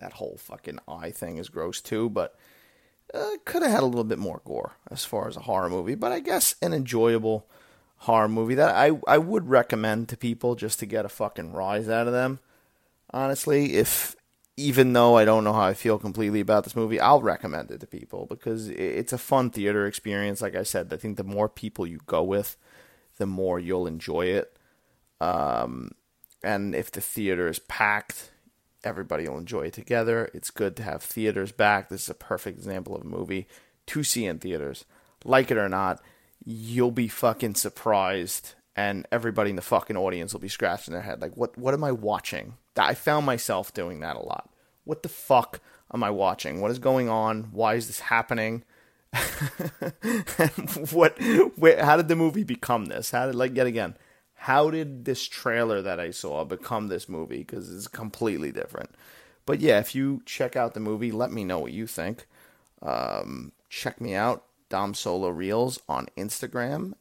That 0.00 0.12
whole 0.14 0.36
fucking 0.38 0.78
eye 0.86 1.10
thing 1.10 1.38
is 1.38 1.48
gross 1.48 1.80
too, 1.80 2.10
but 2.10 2.36
uh, 3.14 3.30
could 3.46 3.62
have 3.62 3.70
had 3.70 3.82
a 3.82 3.86
little 3.86 4.04
bit 4.04 4.18
more 4.18 4.42
gore 4.44 4.76
as 4.90 5.06
far 5.06 5.26
as 5.26 5.36
a 5.36 5.40
horror 5.40 5.70
movie. 5.70 5.94
But 5.94 6.12
I 6.12 6.20
guess 6.20 6.54
an 6.60 6.74
enjoyable 6.74 7.46
horror 8.00 8.28
movie 8.28 8.54
that 8.56 8.74
I 8.74 8.92
I 9.08 9.18
would 9.18 9.48
recommend 9.48 10.08
to 10.10 10.16
people 10.16 10.54
just 10.54 10.78
to 10.80 10.86
get 10.86 11.06
a 11.06 11.08
fucking 11.08 11.52
rise 11.52 11.88
out 11.88 12.06
of 12.06 12.12
them. 12.12 12.40
Honestly, 13.10 13.74
if 13.74 14.16
even 14.56 14.92
though 14.92 15.16
I 15.16 15.24
don't 15.24 15.44
know 15.44 15.52
how 15.52 15.62
I 15.66 15.74
feel 15.74 15.98
completely 15.98 16.40
about 16.40 16.64
this 16.64 16.76
movie, 16.76 16.98
I'll 16.98 17.20
recommend 17.20 17.70
it 17.70 17.80
to 17.80 17.86
people 17.86 18.26
because 18.26 18.68
it's 18.68 19.12
a 19.12 19.18
fun 19.18 19.50
theater 19.50 19.86
experience. 19.86 20.40
Like 20.40 20.56
I 20.56 20.62
said, 20.62 20.92
I 20.92 20.96
think 20.96 21.16
the 21.16 21.24
more 21.24 21.48
people 21.48 21.86
you 21.86 22.00
go 22.06 22.22
with, 22.22 22.56
the 23.18 23.26
more 23.26 23.58
you'll 23.58 23.86
enjoy 23.86 24.26
it. 24.26 24.55
Um, 25.20 25.92
and 26.42 26.74
if 26.74 26.90
the 26.90 27.00
theater 27.00 27.48
is 27.48 27.58
packed, 27.58 28.30
everybody 28.84 29.28
will 29.28 29.38
enjoy 29.38 29.62
it 29.66 29.72
together. 29.72 30.30
It's 30.34 30.50
good 30.50 30.76
to 30.76 30.82
have 30.82 31.02
theaters 31.02 31.52
back. 31.52 31.88
This 31.88 32.04
is 32.04 32.10
a 32.10 32.14
perfect 32.14 32.58
example 32.58 32.94
of 32.94 33.02
a 33.02 33.08
movie 33.08 33.46
to 33.86 34.02
see 34.02 34.26
in 34.26 34.38
theaters. 34.38 34.84
Like 35.24 35.50
it 35.50 35.56
or 35.56 35.68
not, 35.68 36.00
you'll 36.44 36.92
be 36.92 37.08
fucking 37.08 37.54
surprised 37.54 38.54
and 38.76 39.06
everybody 39.10 39.50
in 39.50 39.56
the 39.56 39.62
fucking 39.62 39.96
audience 39.96 40.32
will 40.32 40.40
be 40.40 40.48
scratching 40.48 40.92
their 40.92 41.02
head 41.02 41.22
like 41.22 41.34
what 41.36 41.56
what 41.56 41.74
am 41.74 41.82
I 41.82 41.92
watching? 41.92 42.54
I 42.76 42.94
found 42.94 43.24
myself 43.24 43.72
doing 43.72 44.00
that 44.00 44.16
a 44.16 44.20
lot. 44.20 44.50
What 44.84 45.02
the 45.02 45.08
fuck 45.08 45.60
am 45.92 46.04
I 46.04 46.10
watching? 46.10 46.60
What 46.60 46.70
is 46.70 46.78
going 46.78 47.08
on? 47.08 47.44
Why 47.52 47.74
is 47.74 47.86
this 47.86 48.00
happening? 48.00 48.64
what 50.90 51.18
where, 51.56 51.82
how 51.82 51.96
did 51.96 52.08
the 52.08 52.16
movie 52.16 52.44
become 52.44 52.86
this? 52.86 53.10
How 53.10 53.26
did 53.26 53.34
like 53.34 53.56
yet 53.56 53.66
again, 53.66 53.96
how 54.36 54.70
did 54.70 55.04
this 55.04 55.26
trailer 55.26 55.82
that 55.82 55.98
I 55.98 56.10
saw 56.10 56.44
become 56.44 56.88
this 56.88 57.08
movie 57.08 57.38
because 57.38 57.74
it's 57.74 57.88
completely 57.88 58.52
different. 58.52 58.90
But 59.44 59.60
yeah, 59.60 59.78
if 59.78 59.94
you 59.94 60.22
check 60.26 60.56
out 60.56 60.74
the 60.74 60.80
movie, 60.80 61.12
let 61.12 61.32
me 61.32 61.44
know 61.44 61.58
what 61.58 61.72
you 61.72 61.86
think. 61.86 62.26
Um, 62.82 63.52
check 63.68 64.00
me 64.00 64.14
out 64.14 64.44
Dom 64.68 64.94
Solo 64.94 65.28
Reels 65.28 65.80
on 65.88 66.08
Instagram 66.16 66.94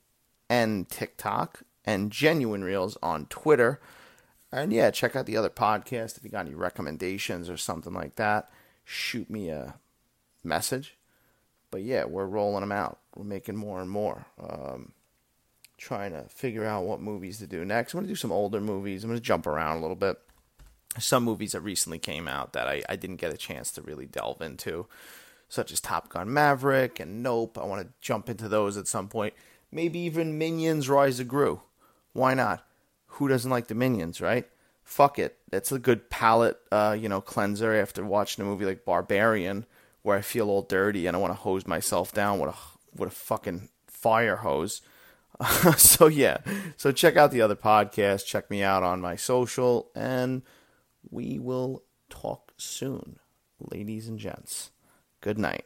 and 0.49 0.89
TikTok 0.89 1.63
and 1.83 2.11
Genuine 2.11 2.63
Reels 2.63 2.97
on 3.03 3.25
Twitter. 3.25 3.79
And 4.51 4.71
yeah, 4.71 4.91
check 4.91 5.15
out 5.15 5.25
the 5.25 5.37
other 5.37 5.49
podcast 5.49 6.17
if 6.17 6.23
you 6.23 6.29
got 6.29 6.45
any 6.45 6.55
recommendations 6.55 7.49
or 7.49 7.57
something 7.57 7.93
like 7.93 8.15
that. 8.15 8.49
Shoot 8.85 9.29
me 9.29 9.49
a 9.49 9.75
message. 10.43 10.97
But 11.71 11.81
yeah, 11.81 12.05
we're 12.05 12.25
rolling 12.25 12.61
them 12.61 12.71
out. 12.71 12.99
We're 13.15 13.25
making 13.25 13.57
more 13.57 13.81
and 13.81 13.89
more. 13.89 14.27
Um, 14.39 14.93
trying 15.77 16.11
to 16.11 16.23
figure 16.29 16.65
out 16.65 16.85
what 16.85 17.01
movies 17.01 17.39
to 17.39 17.47
do 17.47 17.65
next. 17.65 17.93
I'm 17.93 17.99
going 17.99 18.07
to 18.07 18.11
do 18.11 18.15
some 18.15 18.31
older 18.31 18.61
movies. 18.61 19.03
I'm 19.03 19.09
going 19.09 19.19
to 19.19 19.25
jump 19.25 19.47
around 19.47 19.77
a 19.77 19.81
little 19.81 19.95
bit. 19.95 20.17
Some 20.97 21.23
movies 21.23 21.51
that 21.51 21.61
recently 21.61 21.99
came 21.99 22.27
out 22.27 22.53
that 22.53 22.67
I, 22.67 22.81
I 22.87 22.95
didn't 22.95 23.17
get 23.17 23.33
a 23.33 23.37
chance 23.37 23.71
to 23.73 23.81
really 23.81 24.05
delve 24.05 24.41
into, 24.41 24.87
such 25.49 25.71
as 25.71 25.81
Top 25.81 26.09
Gun 26.09 26.31
Maverick 26.31 26.99
and 26.99 27.21
Nope. 27.21 27.57
I 27.57 27.65
want 27.65 27.81
to 27.81 27.93
jump 27.99 28.29
into 28.29 28.47
those 28.47 28.77
at 28.77 28.87
some 28.87 29.09
point 29.09 29.33
maybe 29.75 29.99
even 29.99 30.37
Minions 30.37 30.89
Rise 30.89 31.19
of 31.19 31.27
Gru. 31.27 31.61
Why 32.13 32.33
not? 32.33 32.65
Who 33.07 33.27
doesn't 33.27 33.51
like 33.51 33.67
the 33.67 33.75
Minions, 33.75 34.21
right? 34.21 34.47
Fuck 34.83 35.19
it. 35.19 35.37
That's 35.49 35.71
a 35.71 35.79
good 35.79 36.09
palate, 36.09 36.57
uh, 36.71 36.95
you 36.99 37.09
know, 37.09 37.21
cleanser 37.21 37.73
after 37.73 38.05
watching 38.05 38.43
a 38.43 38.47
movie 38.47 38.65
like 38.65 38.85
Barbarian, 38.85 39.65
where 40.01 40.17
I 40.17 40.21
feel 40.21 40.49
all 40.49 40.61
dirty 40.61 41.07
and 41.07 41.15
I 41.15 41.19
want 41.19 41.31
to 41.31 41.39
hose 41.39 41.67
myself 41.67 42.13
down 42.13 42.39
with 42.39 42.51
a 42.51 42.55
with 42.95 43.09
a 43.09 43.15
fucking 43.15 43.69
fire 43.87 44.37
hose. 44.37 44.81
so 45.77 46.07
yeah, 46.07 46.37
so 46.77 46.91
check 46.91 47.17
out 47.17 47.31
the 47.31 47.41
other 47.41 47.55
podcast. 47.55 48.25
Check 48.25 48.49
me 48.49 48.63
out 48.63 48.83
on 48.83 49.01
my 49.01 49.15
social, 49.15 49.91
and 49.95 50.43
we 51.09 51.39
will 51.39 51.83
talk 52.09 52.53
soon, 52.57 53.19
ladies 53.59 54.07
and 54.07 54.17
gents. 54.19 54.71
Good 55.21 55.37
night. 55.37 55.65